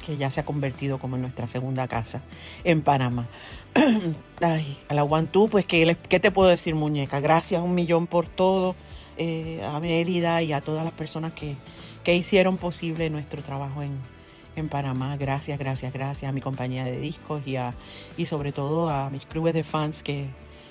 que, 0.05 0.17
ya 0.17 0.31
se 0.31 0.41
ha 0.41 0.45
convertido 0.45 0.99
como 0.99 1.17
en 1.17 1.23
nuestra 1.23 1.49
segunda 1.49 1.89
casa 1.89 2.23
en 2.65 2.83
Panamá. 2.83 3.27
Ay, 4.41 4.77
a 4.89 4.95
la 4.95 5.05
pues, 5.07 5.65
¿qué, 5.67 5.97
¿qué, 6.09 6.21
te 6.21 6.31
puedo 6.31 6.49
decir, 6.49 6.75
muñeca? 6.75 7.21
Gracias 7.21 7.63
un 7.63 7.75
millón 7.75 8.07
por 8.07 8.29
todo, 8.29 8.75
eh, 9.17 9.63
a 9.67 9.81
Mérida 9.81 10.43
y 10.43 10.53
a 10.53 10.61
todas 10.61 10.85
las 10.85 10.93
personas 10.93 11.33
que, 11.33 11.55
que 12.05 12.15
hicieron 12.15 12.57
posible 12.57 13.11
nuestro 13.11 13.43
trabajo 13.43 13.83
en, 13.83 13.99
en 14.57 14.69
Panamá. 14.69 15.17
Gracias, 15.17 15.59
gracias, 15.59 15.93
gracias 15.93 16.29
a 16.29 16.33
mi 16.33 16.41
compañía 16.41 16.85
de 16.85 16.99
discos 16.99 17.43
y, 17.47 17.57
a, 17.57 17.75
y 18.17 18.27
sobre 18.27 18.53
todo 18.53 18.91
a 18.91 19.11
mis 19.11 19.27
clubes 19.27 19.55
de 19.55 19.65
fans 19.65 20.03
que, 20.03 20.27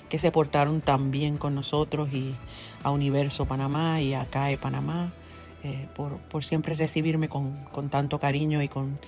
que 0.08 0.18
se 0.18 0.30
portaron 0.30 0.80
tan 0.80 1.10
bien 1.10 1.36
con 1.36 1.54
nosotros 1.54 2.12
y 2.12 2.34
a 2.82 2.90
Universo 2.90 3.46
Panamá 3.46 4.00
y 4.00 4.14
a 4.14 4.26
CAE 4.26 4.58
Panamá 4.58 5.12
eh, 5.62 5.88
por, 5.96 6.18
por, 6.18 6.44
siempre 6.44 6.74
recibirme 6.74 7.28
con, 7.28 7.56
con 7.72 7.88
tanto 7.88 8.18
cariño 8.18 8.62
y 8.62 8.68
con, 8.68 8.98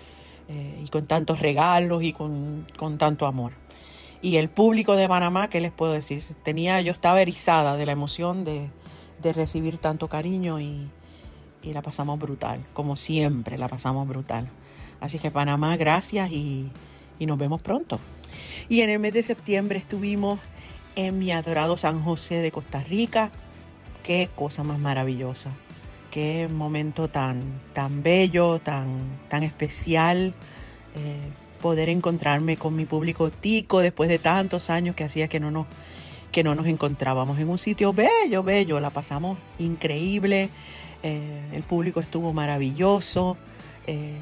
eh, 0.48 0.82
y 0.84 0.88
con 0.88 1.06
tantos 1.06 1.40
regalos 1.40 2.02
y 2.02 2.12
con, 2.12 2.66
con, 2.76 2.98
tanto 2.98 3.26
amor. 3.26 3.52
Y 4.22 4.36
el 4.36 4.48
público 4.48 4.96
de 4.96 5.08
Panamá, 5.08 5.48
¿qué 5.48 5.60
les 5.60 5.72
puedo 5.72 5.92
decir? 5.92 6.22
Tenía, 6.42 6.80
yo 6.80 6.92
estaba 6.92 7.20
erizada 7.20 7.76
de 7.76 7.86
la 7.86 7.92
emoción 7.92 8.44
de, 8.44 8.70
de 9.22 9.32
recibir 9.32 9.78
tanto 9.78 10.08
cariño 10.08 10.60
y, 10.60 10.88
y 11.62 11.72
la 11.72 11.82
pasamos 11.82 12.18
brutal, 12.18 12.64
como 12.72 12.96
siempre 12.96 13.58
la 13.58 13.68
pasamos 13.68 14.06
brutal. 14.06 14.48
Así 15.00 15.18
que 15.18 15.30
Panamá, 15.30 15.76
gracias 15.76 16.30
y, 16.30 16.70
y, 17.18 17.26
nos 17.26 17.38
vemos 17.38 17.60
pronto. 17.60 18.00
Y 18.68 18.80
en 18.80 18.90
el 18.90 18.98
mes 18.98 19.12
de 19.12 19.22
septiembre 19.22 19.78
estuvimos 19.78 20.40
en 20.94 21.18
mi 21.18 21.32
adorado 21.32 21.76
San 21.76 22.02
José 22.02 22.36
de 22.36 22.50
Costa 22.50 22.82
Rica. 22.82 23.30
Qué 24.02 24.30
cosa 24.34 24.64
más 24.64 24.78
maravillosa. 24.78 25.50
Qué 26.16 26.48
momento 26.48 27.08
tan, 27.08 27.42
tan 27.74 28.02
bello, 28.02 28.58
tan, 28.58 28.88
tan 29.28 29.42
especial. 29.42 30.32
Eh, 30.94 31.28
poder 31.60 31.90
encontrarme 31.90 32.56
con 32.56 32.74
mi 32.74 32.86
público 32.86 33.30
tico 33.30 33.80
después 33.80 34.08
de 34.08 34.18
tantos 34.18 34.70
años 34.70 34.96
que 34.96 35.04
hacía 35.04 35.28
que 35.28 35.40
no 35.40 35.50
nos, 35.50 35.66
que 36.32 36.42
no 36.42 36.54
nos 36.54 36.68
encontrábamos 36.68 37.38
en 37.38 37.50
un 37.50 37.58
sitio 37.58 37.92
bello, 37.92 38.42
bello. 38.42 38.80
La 38.80 38.88
pasamos 38.88 39.36
increíble. 39.58 40.48
Eh, 41.02 41.50
el 41.52 41.62
público 41.64 42.00
estuvo 42.00 42.32
maravilloso. 42.32 43.36
Eh, 43.86 44.16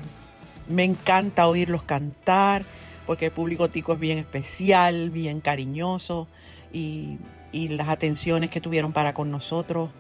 me 0.69 0.83
encanta 0.83 1.47
oírlos 1.47 1.85
cantar 1.85 2.65
porque 3.07 3.27
el 3.27 3.31
público 3.31 3.71
tico 3.71 3.93
es 3.93 4.01
bien 4.01 4.19
especial, 4.19 5.11
bien 5.11 5.41
cariñoso 5.41 6.27
y, 6.73 7.19
y 7.53 7.69
las 7.69 7.89
atenciones 7.89 8.51
que 8.51 8.61
tuvieron 8.61 8.93
para 8.93 9.15
con 9.15 9.31
nosotros 9.31 9.91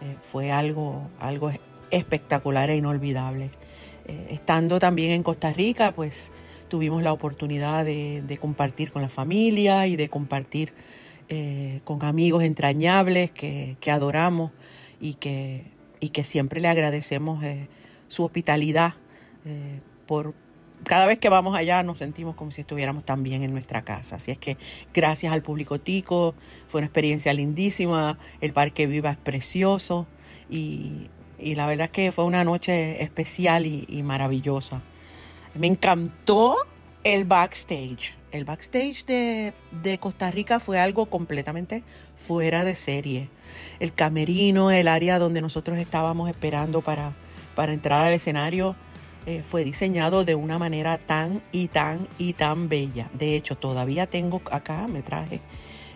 eh, 0.00 0.16
fue 0.22 0.50
algo, 0.50 1.08
algo 1.20 1.50
espectacular 1.90 2.70
e 2.70 2.76
inolvidable. 2.76 3.50
Eh, 4.06 4.28
estando 4.30 4.78
también 4.78 5.12
en 5.12 5.22
Costa 5.22 5.52
Rica, 5.52 5.92
pues 5.92 6.32
tuvimos 6.68 7.02
la 7.02 7.12
oportunidad 7.12 7.84
de, 7.84 8.38
compartir 8.40 8.90
con 8.90 9.02
la 9.02 9.08
familia 9.08 9.86
y 9.86 9.96
de 9.96 10.08
compartir 10.08 10.72
eh, 11.28 11.80
con 11.84 12.04
amigos 12.04 12.42
entrañables 12.42 13.30
que, 13.30 13.76
que 13.80 13.90
adoramos 13.90 14.50
y 15.00 15.14
que, 15.14 15.64
y 16.00 16.10
que, 16.10 16.24
siempre 16.24 16.60
le 16.60 16.68
agradecemos 16.68 17.44
su 18.08 18.24
hospitalidad 18.24 18.94
por, 20.06 20.34
cada 20.82 21.06
vez 21.06 21.18
que 21.18 21.28
vamos 21.28 21.56
allá 21.56 21.82
nos 21.82 22.00
sentimos 22.00 22.34
como 22.34 22.50
si 22.50 22.60
estuviéramos 22.60 23.04
también 23.04 23.42
en 23.42 23.52
nuestra 23.52 23.82
casa. 23.82 24.16
Así 24.16 24.30
es 24.30 24.38
que 24.38 24.56
gracias 24.92 25.32
al 25.32 25.42
público 25.42 25.78
tico, 25.80 26.34
fue 26.68 26.80
una 26.80 26.86
experiencia 26.86 27.32
lindísima, 27.32 28.18
el 28.40 28.52
Parque 28.52 28.86
Viva 28.86 29.10
es 29.10 29.16
precioso 29.16 30.06
y, 30.50 31.08
y 31.38 31.54
la 31.54 31.66
verdad 31.66 31.86
es 31.86 31.90
que 31.90 32.12
fue 32.12 32.24
una 32.24 32.44
noche 32.44 33.02
especial 33.02 33.66
y, 33.66 34.02
maravillosa. 34.02 34.82
Me 35.54 35.66
encantó 35.66 36.56
el 37.02 37.24
backstage. 37.24 38.16
El 38.32 38.44
backstage 38.44 39.04
de, 39.04 39.52
de 39.82 39.98
Costa 39.98 40.30
Rica 40.30 40.58
fue 40.58 40.80
algo 40.80 41.06
completamente 41.06 41.84
fuera 42.14 42.64
de 42.64 42.74
serie. 42.74 43.28
El 43.78 43.92
camerino, 43.92 44.70
el 44.70 44.88
área 44.88 45.18
donde 45.18 45.40
nosotros 45.40 45.78
estábamos 45.78 46.28
esperando 46.28 46.80
para, 46.80 47.12
para 47.54 47.72
entrar 47.72 48.06
al 48.06 48.14
escenario 48.14 48.74
eh, 49.26 49.42
fue 49.42 49.64
diseñado 49.64 50.24
de 50.24 50.34
una 50.34 50.58
manera 50.58 50.98
tan 50.98 51.42
y 51.52 51.68
tan 51.68 52.08
y 52.18 52.34
tan 52.34 52.68
bella. 52.68 53.10
De 53.14 53.36
hecho, 53.36 53.56
todavía 53.56 54.06
tengo 54.06 54.42
acá, 54.50 54.86
me 54.88 55.02
traje 55.02 55.40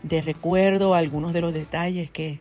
de 0.03 0.23
recuerdo 0.23 0.95
algunos 0.95 1.33
de 1.33 1.41
los 1.41 1.53
detalles 1.53 2.11
que, 2.11 2.41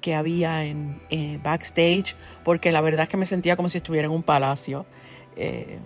que 0.00 0.14
había 0.14 0.64
en, 0.64 1.00
eh, 1.10 1.38
backstage, 1.42 2.16
porque 2.44 2.72
la 2.72 2.80
verdad 2.80 3.04
es 3.04 3.08
que 3.08 3.16
me 3.16 3.26
sentía 3.26 3.56
como 3.56 3.68
si 3.68 3.78
estuviera 3.78 4.06
en 4.06 4.12
un 4.12 4.22
palacio. 4.22 4.86
Eh, 5.36 5.78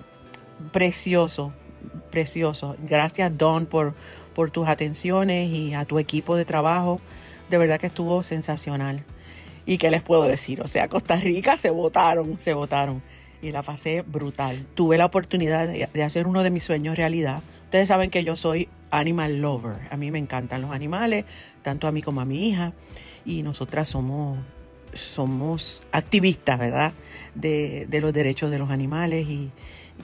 precioso, 0.72 1.52
precioso. 2.10 2.76
Gracias 2.82 3.36
Don 3.36 3.66
por, 3.66 3.94
por 4.34 4.50
tus 4.50 4.68
atenciones 4.68 5.50
y 5.50 5.74
a 5.74 5.84
tu 5.84 5.98
equipo 5.98 6.36
de 6.36 6.44
trabajo. 6.44 7.00
De 7.48 7.58
verdad 7.58 7.80
que 7.80 7.86
estuvo 7.86 8.22
sensacional. 8.22 9.04
¿Y 9.66 9.78
qué 9.78 9.90
les 9.90 10.02
puedo 10.02 10.24
decir? 10.24 10.60
O 10.62 10.66
sea, 10.66 10.88
Costa 10.88 11.16
Rica 11.16 11.56
se 11.56 11.70
votaron, 11.70 12.38
se 12.38 12.54
votaron 12.54 13.02
y 13.42 13.52
la 13.52 13.62
pasé 13.62 14.02
brutal. 14.02 14.66
Tuve 14.74 14.98
la 14.98 15.06
oportunidad 15.06 15.68
de, 15.68 16.02
hacer 16.02 16.26
uno 16.26 16.42
de 16.42 16.50
mis 16.50 16.64
sueños 16.64 16.96
realidad. 16.96 17.42
Ustedes 17.64 17.88
saben 17.88 18.10
que 18.10 18.24
yo 18.24 18.36
soy 18.36 18.68
animal 18.90 19.40
lover. 19.40 19.76
A 19.90 19.96
mí 19.96 20.10
me 20.10 20.18
encantan 20.18 20.62
los 20.62 20.72
animales, 20.72 21.24
tanto 21.62 21.86
a 21.86 21.92
mí 21.92 22.02
como 22.02 22.20
a 22.20 22.24
mi 22.24 22.48
hija. 22.48 22.72
Y 23.24 23.42
nosotras 23.42 23.88
somos, 23.88 24.38
activistas, 25.92 26.58
¿verdad? 26.58 26.92
De, 27.34 27.86
los 28.00 28.12
derechos 28.12 28.50
de 28.50 28.58
los 28.58 28.70
animales 28.70 29.26
y, 29.28 29.50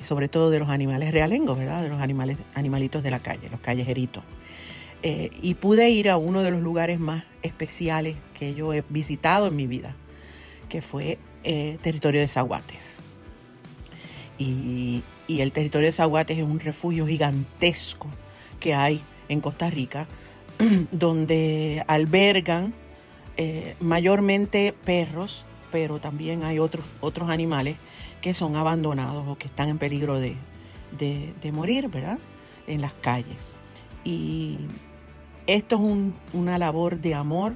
y, 0.00 0.04
sobre 0.04 0.28
todo 0.28 0.50
de 0.50 0.58
los 0.58 0.68
animales 0.68 1.10
realengos, 1.10 1.58
¿verdad? 1.58 1.82
De 1.82 1.88
los 1.88 2.00
animales, 2.00 2.38
animalitos 2.54 3.02
de 3.02 3.10
la 3.10 3.20
calle, 3.20 3.48
los 3.50 3.60
callejeritos. 3.60 4.22
Eh, 5.02 5.30
y 5.42 5.54
pude 5.54 5.90
ir 5.90 6.10
a 6.10 6.16
uno 6.16 6.42
de 6.42 6.50
los 6.50 6.60
lugares 6.60 6.98
más 6.98 7.24
especiales 7.42 8.16
que 8.34 8.54
yo 8.54 8.72
he 8.72 8.82
visitado 8.88 9.46
en 9.46 9.56
mi 9.56 9.66
vida, 9.66 9.94
que 10.68 10.82
fue 10.82 11.18
eh, 11.44 11.78
territorio 11.82 12.20
de 12.20 12.28
Zaguates. 12.28 13.00
Y, 14.38 15.02
el 15.28 15.52
territorio 15.52 15.88
de 15.88 15.92
Zaguates 15.92 16.38
es 16.38 16.44
un 16.44 16.60
refugio 16.60 17.06
gigantesco 17.06 18.08
que 18.60 18.74
hay 18.74 19.00
en 19.28 19.40
Costa 19.40 19.70
Rica, 19.70 20.06
donde 20.92 21.84
albergan 21.88 22.74
eh, 23.36 23.74
mayormente 23.80 24.72
perros, 24.72 25.44
pero 25.72 25.98
también 25.98 26.44
hay 26.44 26.58
otros, 26.58 26.84
otros 27.00 27.28
animales 27.28 27.76
que 28.20 28.34
son 28.34 28.56
abandonados 28.56 29.26
o 29.26 29.36
que 29.36 29.46
están 29.46 29.68
en 29.68 29.78
peligro 29.78 30.20
de, 30.20 30.36
de, 30.98 31.52
morir, 31.52 31.88
¿verdad? 31.88 32.18
En 32.66 32.80
las 32.80 32.92
calles. 32.92 33.54
Y 34.04 34.58
esto 35.46 35.76
es 35.76 35.82
un, 35.82 36.14
una 36.32 36.58
labor 36.58 36.98
de 37.00 37.14
amor 37.14 37.54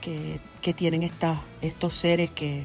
que, 0.00 0.38
que 0.60 0.72
tienen 0.72 1.02
estos 1.02 1.94
seres 1.94 2.30
que, 2.30 2.64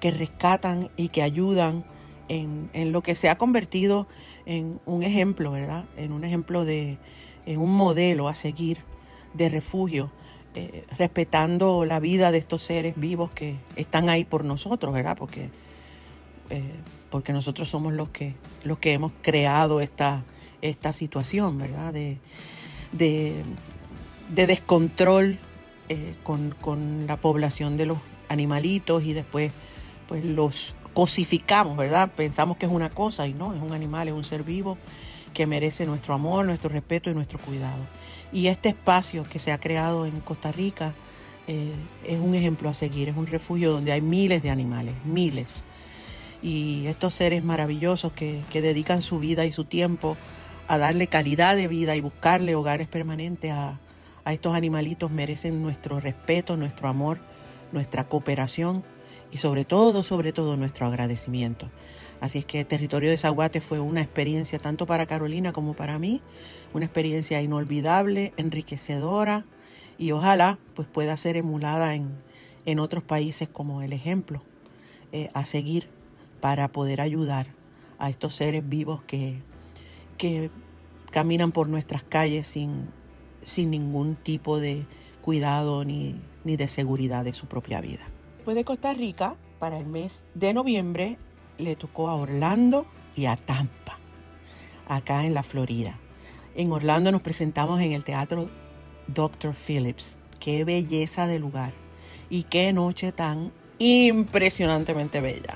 que 0.00 0.10
rescatan 0.10 0.90
y 0.96 1.08
que 1.08 1.22
ayudan 1.22 1.84
en, 2.28 2.92
lo 2.92 3.02
que 3.02 3.14
se 3.14 3.28
ha 3.28 3.36
convertido 3.36 4.06
en 4.46 4.80
un 4.86 5.02
ejemplo, 5.02 5.52
¿verdad? 5.52 5.84
En 5.96 6.12
un 6.12 6.24
ejemplo 6.24 6.64
de, 6.64 6.98
en 7.46 7.60
un 7.60 7.74
modelo 7.74 8.28
a 8.28 8.34
seguir 8.34 8.78
de 9.34 9.48
refugio, 9.48 10.10
eh, 10.54 10.84
respetando 10.96 11.84
la 11.84 12.00
vida 12.00 12.30
de 12.30 12.38
estos 12.38 12.62
seres 12.62 12.94
vivos 12.96 13.30
que 13.32 13.56
están 13.76 14.08
ahí 14.08 14.24
por 14.24 14.44
nosotros, 14.44 14.92
¿verdad? 14.94 15.16
Porque, 15.18 15.50
eh, 16.50 16.62
porque 17.10 17.32
nosotros 17.32 17.68
somos 17.68 17.92
los 17.92 18.08
que, 18.10 18.34
los 18.62 18.78
que 18.78 18.92
hemos 18.92 19.12
creado 19.22 19.80
esta, 19.80 20.24
esta 20.62 20.92
situación, 20.92 21.58
¿verdad? 21.58 21.92
De, 21.92 22.18
de, 22.92 23.42
de 24.30 24.46
descontrol 24.46 25.38
eh, 25.88 26.14
con, 26.22 26.54
con 26.60 27.06
la 27.06 27.16
población 27.16 27.76
de 27.76 27.86
los 27.86 27.98
animalitos 28.28 29.04
y 29.04 29.12
después 29.12 29.52
pues 30.06 30.24
los 30.24 30.76
cosificamos, 30.94 31.76
¿verdad? 31.76 32.10
Pensamos 32.16 32.56
que 32.56 32.66
es 32.66 32.72
una 32.72 32.88
cosa 32.88 33.26
y 33.26 33.34
no, 33.34 33.52
es 33.52 33.60
un 33.60 33.72
animal, 33.72 34.08
es 34.08 34.14
un 34.14 34.24
ser 34.24 34.44
vivo 34.44 34.78
que 35.34 35.46
merece 35.46 35.84
nuestro 35.84 36.14
amor, 36.14 36.46
nuestro 36.46 36.70
respeto 36.70 37.10
y 37.10 37.14
nuestro 37.14 37.38
cuidado. 37.40 37.82
Y 38.32 38.46
este 38.46 38.70
espacio 38.70 39.24
que 39.24 39.38
se 39.38 39.52
ha 39.52 39.58
creado 39.58 40.06
en 40.06 40.20
Costa 40.20 40.52
Rica 40.52 40.94
eh, 41.48 41.72
es 42.06 42.20
un 42.20 42.34
ejemplo 42.34 42.68
a 42.68 42.74
seguir, 42.74 43.08
es 43.08 43.16
un 43.16 43.26
refugio 43.26 43.72
donde 43.72 43.92
hay 43.92 44.00
miles 44.00 44.42
de 44.42 44.50
animales, 44.50 44.94
miles. 45.04 45.64
Y 46.42 46.86
estos 46.86 47.14
seres 47.14 47.42
maravillosos 47.42 48.12
que, 48.12 48.40
que 48.50 48.62
dedican 48.62 49.02
su 49.02 49.18
vida 49.18 49.44
y 49.44 49.52
su 49.52 49.64
tiempo 49.64 50.16
a 50.68 50.78
darle 50.78 51.08
calidad 51.08 51.56
de 51.56 51.68
vida 51.68 51.96
y 51.96 52.00
buscarle 52.00 52.54
hogares 52.54 52.86
permanentes 52.88 53.50
a, 53.50 53.78
a 54.24 54.32
estos 54.32 54.54
animalitos 54.54 55.10
merecen 55.10 55.62
nuestro 55.62 56.00
respeto, 56.00 56.56
nuestro 56.56 56.88
amor, 56.88 57.18
nuestra 57.72 58.04
cooperación 58.04 58.84
y 59.34 59.38
sobre 59.38 59.64
todo, 59.64 60.04
sobre 60.04 60.32
todo 60.32 60.56
nuestro 60.56 60.86
agradecimiento. 60.86 61.68
Así 62.20 62.38
es 62.38 62.44
que 62.44 62.64
Territorio 62.64 63.10
de 63.10 63.18
Zaguate 63.18 63.60
fue 63.60 63.80
una 63.80 64.00
experiencia 64.00 64.60
tanto 64.60 64.86
para 64.86 65.06
Carolina 65.06 65.52
como 65.52 65.74
para 65.74 65.98
mí, 65.98 66.22
una 66.72 66.84
experiencia 66.84 67.42
inolvidable, 67.42 68.32
enriquecedora 68.36 69.44
y 69.98 70.12
ojalá 70.12 70.60
pues 70.74 70.86
pueda 70.86 71.16
ser 71.16 71.36
emulada 71.36 71.96
en, 71.96 72.12
en 72.64 72.78
otros 72.78 73.02
países 73.02 73.48
como 73.48 73.82
el 73.82 73.92
ejemplo 73.92 74.40
eh, 75.10 75.30
a 75.34 75.44
seguir 75.46 75.88
para 76.40 76.68
poder 76.68 77.00
ayudar 77.00 77.48
a 77.98 78.10
estos 78.10 78.36
seres 78.36 78.66
vivos 78.68 79.02
que, 79.02 79.42
que 80.16 80.48
caminan 81.10 81.50
por 81.50 81.68
nuestras 81.68 82.04
calles 82.04 82.46
sin, 82.46 82.86
sin 83.42 83.70
ningún 83.70 84.14
tipo 84.14 84.60
de 84.60 84.86
cuidado 85.22 85.84
ni, 85.84 86.20
ni 86.44 86.56
de 86.56 86.68
seguridad 86.68 87.24
de 87.24 87.32
su 87.32 87.46
propia 87.46 87.80
vida. 87.80 88.13
Después 88.44 88.56
de 88.56 88.64
Costa 88.66 88.92
Rica, 88.92 89.36
para 89.58 89.78
el 89.78 89.86
mes 89.86 90.22
de 90.34 90.52
noviembre, 90.52 91.16
le 91.56 91.76
tocó 91.76 92.10
a 92.10 92.14
Orlando 92.14 92.84
y 93.16 93.24
a 93.24 93.36
Tampa, 93.36 93.98
acá 94.86 95.24
en 95.24 95.32
la 95.32 95.42
Florida. 95.42 95.98
En 96.54 96.70
Orlando 96.70 97.10
nos 97.10 97.22
presentamos 97.22 97.80
en 97.80 97.92
el 97.92 98.04
Teatro 98.04 98.50
Dr. 99.06 99.54
Phillips. 99.54 100.18
Qué 100.40 100.64
belleza 100.64 101.26
de 101.26 101.38
lugar 101.38 101.72
y 102.28 102.42
qué 102.42 102.74
noche 102.74 103.12
tan 103.12 103.50
impresionantemente 103.78 105.22
bella. 105.22 105.54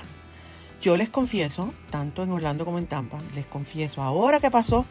Yo 0.81 0.97
les 0.97 1.09
confieso, 1.09 1.71
tanto 1.91 2.23
en 2.23 2.31
Orlando 2.31 2.65
como 2.65 2.79
en 2.79 2.87
Tampa, 2.87 3.19
les 3.35 3.45
confieso 3.45 4.01
ahora 4.01 4.39
que 4.39 4.49
pasó, 4.49 4.83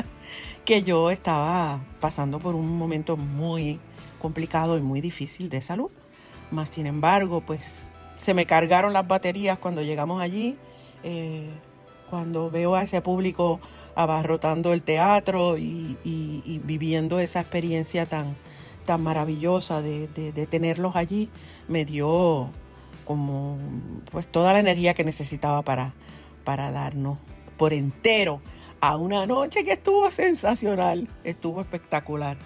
que 0.64 0.82
yo 0.84 1.10
estaba 1.10 1.80
pasando 2.00 2.38
por 2.38 2.54
un 2.54 2.78
momento 2.78 3.18
muy 3.18 3.78
complicado 4.22 4.78
y 4.78 4.80
muy 4.80 5.02
difícil 5.02 5.50
de 5.50 5.60
salud. 5.60 5.90
Más 6.50 6.70
sin 6.70 6.86
embargo, 6.86 7.40
pues 7.40 7.92
se 8.16 8.34
me 8.34 8.46
cargaron 8.46 8.92
las 8.92 9.06
baterías 9.06 9.58
cuando 9.58 9.82
llegamos 9.82 10.20
allí. 10.20 10.56
Eh, 11.02 11.50
cuando 12.08 12.50
veo 12.50 12.74
a 12.74 12.82
ese 12.82 13.00
público 13.00 13.60
abarrotando 13.94 14.72
el 14.72 14.82
teatro 14.82 15.58
y, 15.58 15.96
viviendo 16.64 17.18
esa 17.18 17.40
experiencia 17.40 18.06
tan, 18.06 18.36
tan 18.84 19.02
maravillosa 19.02 19.82
de, 19.82 20.46
tenerlos 20.48 20.96
allí, 20.96 21.28
me 21.68 21.84
dio 21.84 22.48
como 23.04 23.58
pues 24.10 24.26
toda 24.26 24.52
la 24.52 24.60
energía 24.60 24.94
que 24.94 25.04
necesitaba 25.04 25.62
para, 25.62 25.94
para 26.44 26.70
darnos 26.72 27.18
por 27.56 27.72
entero 27.72 28.40
a 28.80 28.96
una 28.96 29.26
noche 29.26 29.64
que 29.64 29.72
estuvo 29.72 30.10
sensacional, 30.10 31.08
estuvo 31.24 31.60
espectacular. 31.60 32.36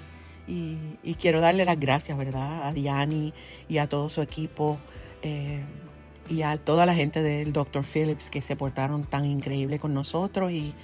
Y, 0.51 1.15
quiero 1.15 1.41
darle 1.41 1.65
las 1.65 1.79
gracias, 1.79 2.19
¿verdad? 2.19 2.67
A 2.67 2.73
Diani 2.73 3.33
y 3.69 3.79
a 3.79 3.89
todo 3.89 4.09
su 4.11 4.21
equipo 4.21 4.79
eh, 5.23 5.61
y 6.29 6.43
a 6.43 6.57
toda 6.57 6.87
la 6.87 6.95
gente 6.95 7.23
del 7.23 7.53
Dr. 7.53 7.85
Phillips 7.85 8.31
que 8.31 8.43
se 8.43 8.57
portaron 8.57 9.05
tan 9.05 9.25
increíble 9.25 9.79
con 9.79 9.95
nosotros. 9.95 10.51
Y 10.51 10.75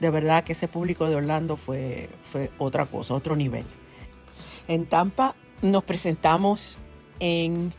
de 0.00 0.10
verdad 0.10 0.44
que 0.44 0.52
ese 0.52 0.68
público 0.68 1.08
de 1.08 1.16
Orlando 1.16 1.56
fue, 1.56 2.10
fue 2.24 2.50
otra 2.58 2.84
cosa, 2.84 3.14
otro 3.14 3.36
nivel. 3.36 3.64
En 4.68 4.84
Tampa 4.84 5.34
nos 5.62 5.84
presentamos 5.84 6.76
en 7.18 7.72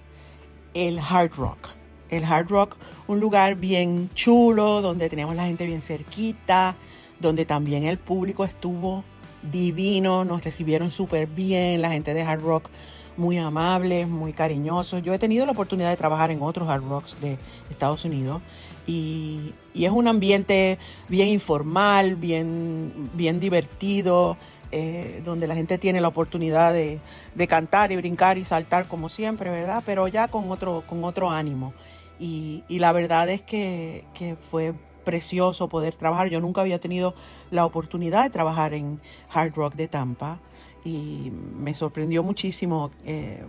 el 0.73 0.97
Hard 0.97 1.33
Rock. 1.37 1.69
El 2.09 2.23
Hard 2.23 2.47
Rock, 2.49 2.77
un 3.07 3.19
lugar 3.19 3.55
bien 3.55 4.09
chulo, 4.15 4.81
donde 4.81 5.07
teníamos 5.07 5.35
la 5.35 5.45
gente 5.45 5.67
bien 5.67 5.83
cerquita, 5.83 6.75
donde 7.19 7.45
también 7.45 7.83
el 7.83 7.99
público 7.99 8.43
estuvo 8.43 9.03
divino, 9.51 10.25
nos 10.25 10.43
recibieron 10.43 10.91
súper 10.91 11.27
bien, 11.27 11.81
la 11.81 11.89
gente 11.89 12.13
de 12.13 12.21
Hard 12.21 12.41
Rock 12.41 12.69
muy 13.17 13.37
amables, 13.37 14.07
muy 14.07 14.31
cariñosos. 14.31 15.03
Yo 15.03 15.13
he 15.13 15.19
tenido 15.19 15.45
la 15.45 15.51
oportunidad 15.51 15.89
de 15.89 15.97
trabajar 15.97 16.31
en 16.31 16.41
otros 16.41 16.69
Hard 16.69 16.83
Rocks 16.87 17.19
de 17.19 17.37
Estados 17.69 18.05
Unidos 18.05 18.41
y, 18.85 19.53
es 19.73 19.91
un 19.91 20.07
ambiente 20.07 20.79
bien 21.07 21.27
informal, 21.27 22.15
bien, 22.15 23.09
bien 23.13 23.39
divertido, 23.39 24.37
eh, 24.71 25.21
donde 25.23 25.47
la 25.47 25.55
gente 25.55 25.77
tiene 25.77 26.01
la 26.01 26.07
oportunidad 26.07 26.73
de, 26.73 26.99
cantar 27.47 27.91
y 27.91 27.95
brincar 27.95 28.37
y 28.37 28.45
saltar 28.45 28.87
como 28.87 29.09
siempre, 29.09 29.51
¿verdad? 29.51 29.83
Pero 29.85 30.07
ya 30.07 30.27
con 30.29 30.49
otro, 30.49 30.83
con 30.87 31.03
otro 31.03 31.29
ánimo. 31.29 31.73
Y, 32.19 32.63
la 32.69 32.91
verdad 32.91 33.29
es 33.29 33.41
que, 33.41 34.03
que 34.15 34.35
fue 34.35 34.73
precioso 35.07 35.69
poder 35.69 35.95
trabajar. 35.95 36.27
Yo 36.27 36.41
nunca 36.41 36.59
había 36.59 36.79
tenido 36.79 37.13
la 37.49 37.65
oportunidad 37.65 38.23
de 38.23 38.29
trabajar 38.29 38.73
en 38.73 38.99
Hard 39.33 39.53
Rock 39.55 39.75
de 39.75 39.87
Tampa 39.87 40.39
y 40.83 41.31
me 41.57 41.73
sorprendió 41.73 42.23
muchísimo, 42.23 42.91
eh, 43.05 43.41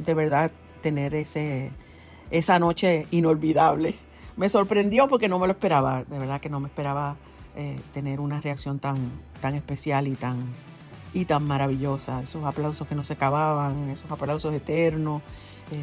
de 0.00 0.14
verdad, 0.14 0.50
tener 0.82 1.14
ese, 1.14 1.70
esa 2.32 2.58
noche 2.58 3.06
inolvidable. 3.12 3.94
Me 4.36 4.48
sorprendió 4.48 5.06
porque 5.06 5.28
no 5.28 5.38
me 5.38 5.46
lo 5.46 5.52
esperaba, 5.52 6.02
de 6.02 6.18
verdad 6.18 6.40
que 6.40 6.48
no 6.48 6.58
me 6.58 6.66
esperaba 6.66 7.14
eh, 7.54 7.78
tener 7.92 8.18
una 8.18 8.40
reacción 8.40 8.80
tan, 8.80 8.96
tan 9.40 9.54
especial 9.54 10.08
y 10.08 10.16
tan, 10.16 10.46
y 11.14 11.26
tan 11.26 11.44
maravillosa. 11.44 12.22
Esos 12.22 12.44
aplausos 12.44 12.88
que 12.88 12.96
no 12.96 13.04
se 13.04 13.12
acababan, 13.12 13.88
esos 13.88 14.10
aplausos 14.10 14.52
eternos. 14.52 15.22
Eh, 15.70 15.76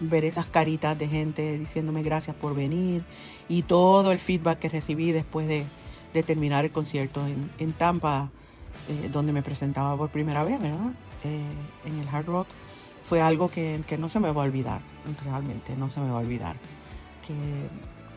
ver 0.00 0.24
esas 0.24 0.46
caritas 0.46 0.98
de 0.98 1.08
gente 1.08 1.58
diciéndome 1.58 2.02
gracias 2.02 2.36
por 2.36 2.54
venir 2.54 3.04
y 3.48 3.62
todo 3.62 4.12
el 4.12 4.18
feedback 4.18 4.58
que 4.58 4.68
recibí 4.68 5.12
después 5.12 5.48
de, 5.48 5.64
terminar 6.26 6.64
el 6.64 6.72
concierto 6.72 7.22
en, 7.58 7.72
Tampa, 7.74 8.28
eh, 8.88 9.08
donde 9.12 9.32
me 9.32 9.40
presentaba 9.40 9.96
por 9.96 10.10
primera 10.10 10.42
vez, 10.42 10.60
¿verdad? 10.60 10.90
Eh, 11.22 11.40
en 11.84 11.98
el 12.00 12.08
Hard 12.08 12.26
Rock, 12.26 12.48
fue 13.04 13.20
algo 13.20 13.48
que, 13.48 13.80
no 13.98 14.08
se 14.08 14.18
me 14.18 14.32
va 14.32 14.42
a 14.42 14.46
olvidar, 14.46 14.80
realmente 15.24 15.76
no 15.76 15.90
se 15.90 16.00
me 16.00 16.10
va 16.10 16.18
a 16.18 16.20
olvidar. 16.20 16.56
Que, 17.24 17.34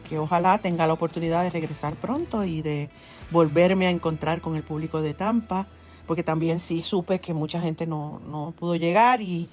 que 0.10 0.18
ojalá 0.18 0.58
tenga 0.58 0.88
la 0.88 0.94
oportunidad 0.94 1.44
de 1.44 1.52
regresar 1.52 1.94
pronto 1.94 2.44
y 2.44 2.64
de 2.64 2.90
volverme 3.30 3.86
a 3.86 3.92
encontrar 3.92 4.42
con 4.42 4.56
el 4.56 4.64
público 4.64 5.02
de 5.02 5.14
Tampa, 5.14 5.68
porque 6.08 6.24
también 6.24 6.60
sí 6.60 6.82
supe 6.82 7.20
que 7.20 7.36
mucha 7.36 7.62
gente 7.62 7.86
no, 7.86 8.20
no 8.28 8.54
pudo 8.58 8.76
llegar 8.76 9.22
y, 9.22 9.48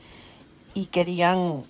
y 0.75 0.87
querían 0.87 1.65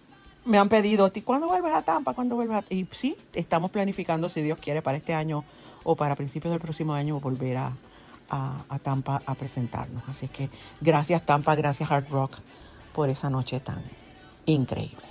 me 0.48 0.58
han 0.58 0.70
pedido, 0.70 1.12
¿cuándo 1.24 1.46
vuelves 1.46 1.74
a 1.74 1.82
Tampa? 1.82 2.14
¿Cuándo 2.14 2.34
vuelves 2.34 2.56
a 2.56 2.64
Y 2.70 2.88
sí, 2.92 3.16
estamos 3.34 3.70
planificando, 3.70 4.30
si 4.30 4.40
Dios 4.40 4.58
quiere, 4.58 4.80
para 4.80 4.96
este 4.96 5.12
año 5.12 5.44
o 5.84 5.94
para 5.94 6.16
principios 6.16 6.50
del 6.52 6.60
próximo 6.60 6.94
año 6.94 7.20
volver 7.20 7.58
a, 7.58 7.72
Tampa 8.82 9.22
a 9.26 9.34
presentarnos. 9.34 10.02
Así 10.08 10.28
que 10.28 10.50
gracias 10.80 11.24
Tampa, 11.24 11.54
gracias 11.54 11.90
Hard 11.90 12.08
Rock 12.10 12.38
por 12.94 13.10
esa 13.10 13.30
noche 13.30 13.60
tan 13.60 13.82
increíble. 14.46 15.06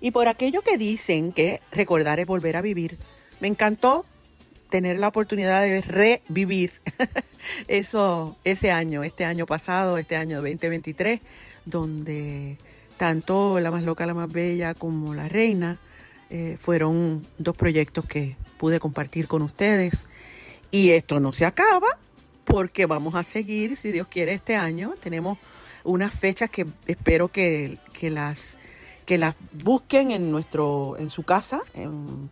Y 0.00 0.12
por 0.12 0.28
aquello 0.28 0.62
que 0.62 0.78
dicen 0.78 1.32
que 1.32 1.60
recordar 1.72 2.20
es 2.20 2.26
volver 2.26 2.56
a 2.56 2.60
vivir, 2.60 2.96
me 3.40 3.48
encantó 3.48 4.04
tener 4.70 4.98
la 4.98 5.08
oportunidad 5.08 5.62
de 5.62 5.80
revivir 5.80 6.72
eso 7.68 8.36
ese 8.44 8.70
año, 8.70 9.02
este 9.02 9.24
año 9.24 9.46
pasado, 9.46 9.98
este 9.98 10.16
año 10.16 10.36
2023, 10.36 11.20
donde 11.64 12.58
tanto 12.98 13.58
La 13.60 13.70
más 13.70 13.82
loca, 13.82 14.04
la 14.04 14.14
más 14.14 14.30
bella 14.30 14.74
como 14.74 15.14
La 15.14 15.28
reina 15.28 15.78
eh, 16.30 16.58
fueron 16.60 17.26
dos 17.38 17.56
proyectos 17.56 18.04
que 18.04 18.36
pude 18.58 18.80
compartir 18.80 19.28
con 19.28 19.40
ustedes. 19.40 20.06
Y 20.70 20.90
esto 20.90 21.20
no 21.20 21.32
se 21.32 21.46
acaba 21.46 21.86
porque 22.44 22.86
vamos 22.86 23.14
a 23.14 23.22
seguir, 23.22 23.76
si 23.76 23.92
Dios 23.92 24.08
quiere, 24.08 24.34
este 24.34 24.56
año. 24.56 24.94
Tenemos 25.02 25.38
unas 25.84 26.14
fechas 26.14 26.50
que 26.50 26.66
espero 26.86 27.28
que, 27.28 27.78
las, 28.02 28.58
que 29.06 29.16
las 29.16 29.34
busquen 29.64 30.10
en, 30.10 30.30
nuestro, 30.30 30.96
en 30.98 31.08
su 31.08 31.22
casa, 31.22 31.62
en, 31.74 32.28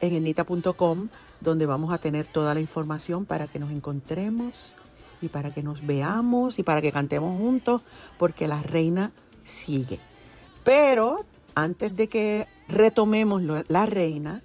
en 0.00 0.14
enita.com, 0.14 1.08
donde 1.40 1.66
vamos 1.66 1.92
a 1.92 1.98
tener 1.98 2.26
toda 2.26 2.52
la 2.52 2.60
información 2.60 3.24
para 3.24 3.46
que 3.46 3.58
nos 3.58 3.70
encontremos 3.70 4.74
y 5.22 5.28
para 5.28 5.50
que 5.50 5.62
nos 5.62 5.86
veamos 5.86 6.58
y 6.58 6.62
para 6.62 6.82
que 6.82 6.92
cantemos 6.92 7.38
juntos, 7.38 7.80
porque 8.18 8.48
la 8.48 8.62
reina 8.62 9.12
sigue. 9.44 9.98
Pero 10.64 11.24
antes 11.54 11.94
de 11.96 12.08
que 12.08 12.46
retomemos 12.68 13.42
la 13.68 13.86
reina, 13.86 14.42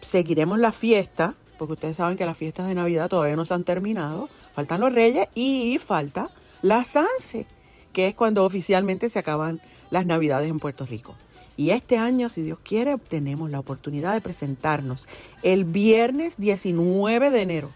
seguiremos 0.00 0.58
la 0.58 0.72
fiesta, 0.72 1.34
porque 1.58 1.74
ustedes 1.74 1.96
saben 1.96 2.16
que 2.16 2.24
las 2.24 2.38
fiestas 2.38 2.66
de 2.68 2.74
Navidad 2.74 3.08
todavía 3.08 3.36
no 3.36 3.44
se 3.44 3.54
han 3.54 3.64
terminado. 3.64 4.28
Faltan 4.52 4.80
los 4.80 4.92
reyes 4.92 5.28
y 5.34 5.78
falta 5.78 6.30
la 6.62 6.84
Sanse, 6.84 7.46
que 7.92 8.08
es 8.08 8.14
cuando 8.14 8.44
oficialmente 8.44 9.08
se 9.08 9.18
acaban 9.18 9.60
las 9.90 10.06
Navidades 10.06 10.48
en 10.48 10.58
Puerto 10.58 10.86
Rico. 10.86 11.14
Y 11.56 11.70
este 11.70 11.98
año, 11.98 12.28
si 12.28 12.42
Dios 12.42 12.58
quiere, 12.62 12.96
tenemos 12.98 13.50
la 13.50 13.58
oportunidad 13.58 14.14
de 14.14 14.20
presentarnos 14.20 15.08
el 15.42 15.64
viernes 15.64 16.36
19 16.38 17.30
de 17.30 17.40
enero 17.42 17.70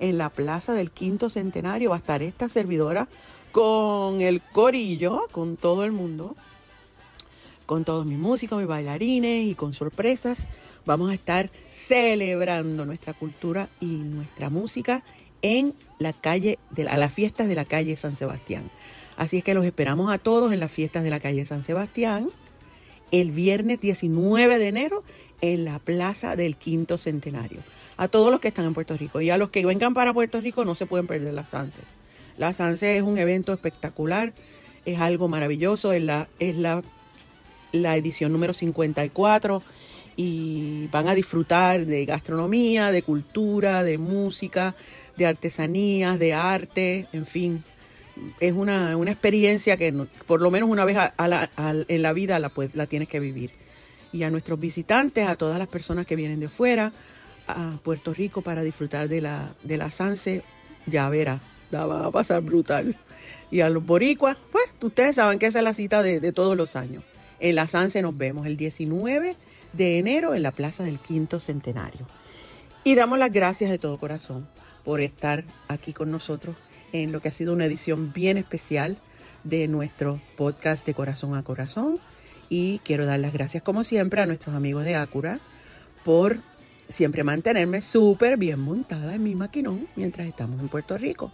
en 0.00 0.18
la 0.18 0.30
Plaza 0.30 0.74
del 0.74 0.90
Quinto 0.90 1.30
Centenario. 1.30 1.90
Va 1.90 1.96
a 1.96 2.00
estar 2.00 2.22
esta 2.22 2.48
servidora 2.48 3.06
con 3.52 4.20
el 4.20 4.40
corillo, 4.40 5.26
con 5.32 5.56
todo 5.56 5.84
el 5.84 5.92
mundo, 5.92 6.36
con 7.66 7.84
todos 7.84 8.06
mis 8.06 8.18
músicos, 8.18 8.58
mis 8.58 8.68
bailarines 8.68 9.46
y 9.46 9.54
con 9.54 9.72
sorpresas. 9.72 10.48
Vamos 10.86 11.10
a 11.10 11.14
estar 11.14 11.50
celebrando 11.70 12.84
nuestra 12.84 13.12
cultura 13.12 13.68
y 13.80 13.86
nuestra 13.86 14.50
música 14.50 15.02
en 15.42 15.74
la 15.98 16.12
calle, 16.12 16.58
de 16.70 16.88
a 16.88 16.96
las 16.96 17.12
fiestas 17.12 17.48
de 17.48 17.54
la 17.54 17.64
calle 17.64 17.96
San 17.96 18.16
Sebastián. 18.16 18.70
Así 19.16 19.38
es 19.38 19.44
que 19.44 19.54
los 19.54 19.64
esperamos 19.64 20.10
a 20.10 20.18
todos 20.18 20.52
en 20.52 20.60
las 20.60 20.72
fiestas 20.72 21.02
de 21.04 21.10
la 21.10 21.20
calle 21.20 21.44
San 21.44 21.62
Sebastián 21.62 22.30
el 23.10 23.30
viernes 23.30 23.80
19 23.80 24.58
de 24.58 24.68
enero 24.68 25.02
en 25.40 25.64
la 25.64 25.78
Plaza 25.78 26.36
del 26.36 26.56
Quinto 26.56 26.98
Centenario. 26.98 27.60
A 27.96 28.08
todos 28.08 28.30
los 28.30 28.40
que 28.40 28.48
están 28.48 28.64
en 28.64 28.74
Puerto 28.74 28.96
Rico 28.96 29.20
y 29.20 29.30
a 29.30 29.38
los 29.38 29.50
que 29.50 29.64
vengan 29.64 29.94
para 29.94 30.14
Puerto 30.14 30.40
Rico 30.40 30.64
no 30.64 30.74
se 30.74 30.86
pueden 30.86 31.06
perder 31.06 31.34
la 31.34 31.44
Sanse. 31.44 31.82
La 32.40 32.54
Sanse 32.54 32.96
es 32.96 33.02
un 33.02 33.18
evento 33.18 33.52
espectacular, 33.52 34.32
es 34.86 34.98
algo 34.98 35.28
maravilloso, 35.28 35.92
es 35.92 36.02
la, 36.02 36.26
es 36.38 36.56
la, 36.56 36.82
la 37.70 37.98
edición 37.98 38.32
número 38.32 38.54
54 38.54 39.62
y 40.16 40.86
van 40.86 41.06
a 41.08 41.14
disfrutar 41.14 41.84
de 41.84 42.06
gastronomía, 42.06 42.92
de 42.92 43.02
cultura, 43.02 43.82
de 43.82 43.98
música, 43.98 44.74
de 45.18 45.26
artesanías, 45.26 46.18
de 46.18 46.32
arte, 46.32 47.08
en 47.12 47.26
fin. 47.26 47.62
Es 48.40 48.54
una, 48.54 48.92
experiencia 48.92 49.76
que 49.76 49.92
por 50.26 50.40
lo 50.40 50.50
menos 50.50 50.70
una 50.70 50.86
vez 50.86 50.96
en 51.88 52.02
la 52.02 52.12
vida 52.14 52.38
la, 52.38 52.50
la 52.72 52.86
tienes 52.86 53.08
que 53.08 53.20
vivir. 53.20 53.50
Y 54.14 54.22
a 54.22 54.30
nuestros 54.30 54.58
visitantes, 54.58 55.28
a 55.28 55.36
todas 55.36 55.58
las 55.58 55.68
personas 55.68 56.06
que 56.06 56.16
vienen 56.16 56.40
de 56.40 56.48
fuera, 56.48 56.90
a 57.46 57.76
Puerto 57.84 58.14
Rico 58.14 58.40
para 58.40 58.62
disfrutar 58.62 59.10
de 59.10 59.20
la, 59.20 59.54
de 59.62 59.76
la 59.76 59.90
Sanse, 59.90 60.42
ya 60.86 61.06
verá, 61.10 61.42
la 61.70 61.86
van 61.86 62.04
a 62.04 62.10
pasar 62.10 62.42
brutal. 62.42 62.96
Y 63.50 63.60
a 63.60 63.68
los 63.68 63.84
boricuas, 63.84 64.36
pues 64.52 64.72
ustedes 64.82 65.16
saben 65.16 65.38
que 65.38 65.46
esa 65.46 65.58
es 65.58 65.64
la 65.64 65.72
cita 65.72 66.02
de, 66.02 66.32
todos 66.32 66.56
los 66.56 66.76
años. 66.76 67.02
En 67.40 67.56
la 67.56 67.68
Sanse 67.68 68.02
nos 68.02 68.16
vemos 68.16 68.46
el 68.46 68.56
19 68.56 69.36
de 69.72 69.98
enero 69.98 70.34
en 70.34 70.42
la 70.42 70.52
Plaza 70.52 70.84
del 70.84 70.98
Quinto 70.98 71.40
Centenario. 71.40 72.06
Y 72.84 72.94
damos 72.94 73.18
las 73.18 73.32
gracias 73.32 73.70
de 73.70 73.78
todo 73.78 73.98
corazón 73.98 74.46
por 74.84 75.00
estar 75.00 75.44
aquí 75.68 75.92
con 75.92 76.10
nosotros 76.10 76.56
en 76.92 77.12
lo 77.12 77.20
que 77.20 77.28
ha 77.28 77.32
sido 77.32 77.52
una 77.52 77.66
edición 77.66 78.12
bien 78.12 78.36
especial 78.38 78.98
de 79.44 79.68
nuestro 79.68 80.20
podcast 80.36 80.86
de 80.86 80.94
corazón 80.94 81.34
a 81.34 81.42
corazón. 81.42 81.98
Y 82.48 82.78
quiero 82.80 83.06
dar 83.06 83.20
las 83.20 83.32
gracias, 83.32 83.62
como 83.62 83.84
siempre, 83.84 84.20
a 84.20 84.26
nuestros 84.26 84.54
amigos 84.54 84.84
de 84.84 84.96
Acura 84.96 85.40
por 86.04 86.38
siempre 86.88 87.24
mantenerme 87.24 87.80
súper 87.80 88.36
bien 88.36 88.60
montada 88.60 89.14
en 89.14 89.22
mi 89.22 89.34
maquinón 89.34 89.86
mientras 89.96 90.26
estamos 90.26 90.60
en 90.60 90.68
Puerto 90.68 90.98
Rico. 90.98 91.32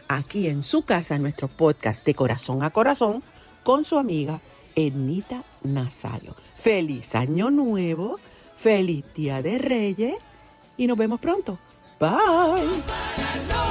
aquí 0.08 0.48
en 0.48 0.62
su 0.62 0.82
casa, 0.82 1.14
en 1.14 1.22
nuestro 1.22 1.48
podcast 1.48 2.04
de 2.04 2.14
corazón 2.14 2.62
a 2.62 2.70
corazón 2.70 3.22
con 3.62 3.84
su 3.84 3.98
amiga 3.98 4.40
Ernita 4.74 5.42
Nazario. 5.62 6.34
Feliz 6.54 7.14
año 7.14 7.50
nuevo, 7.50 8.18
feliz 8.54 9.04
día 9.14 9.42
de 9.42 9.58
Reyes 9.58 10.16
y 10.76 10.86
nos 10.86 10.98
vemos 10.98 11.20
pronto. 11.20 11.58
Bye. 11.98 13.66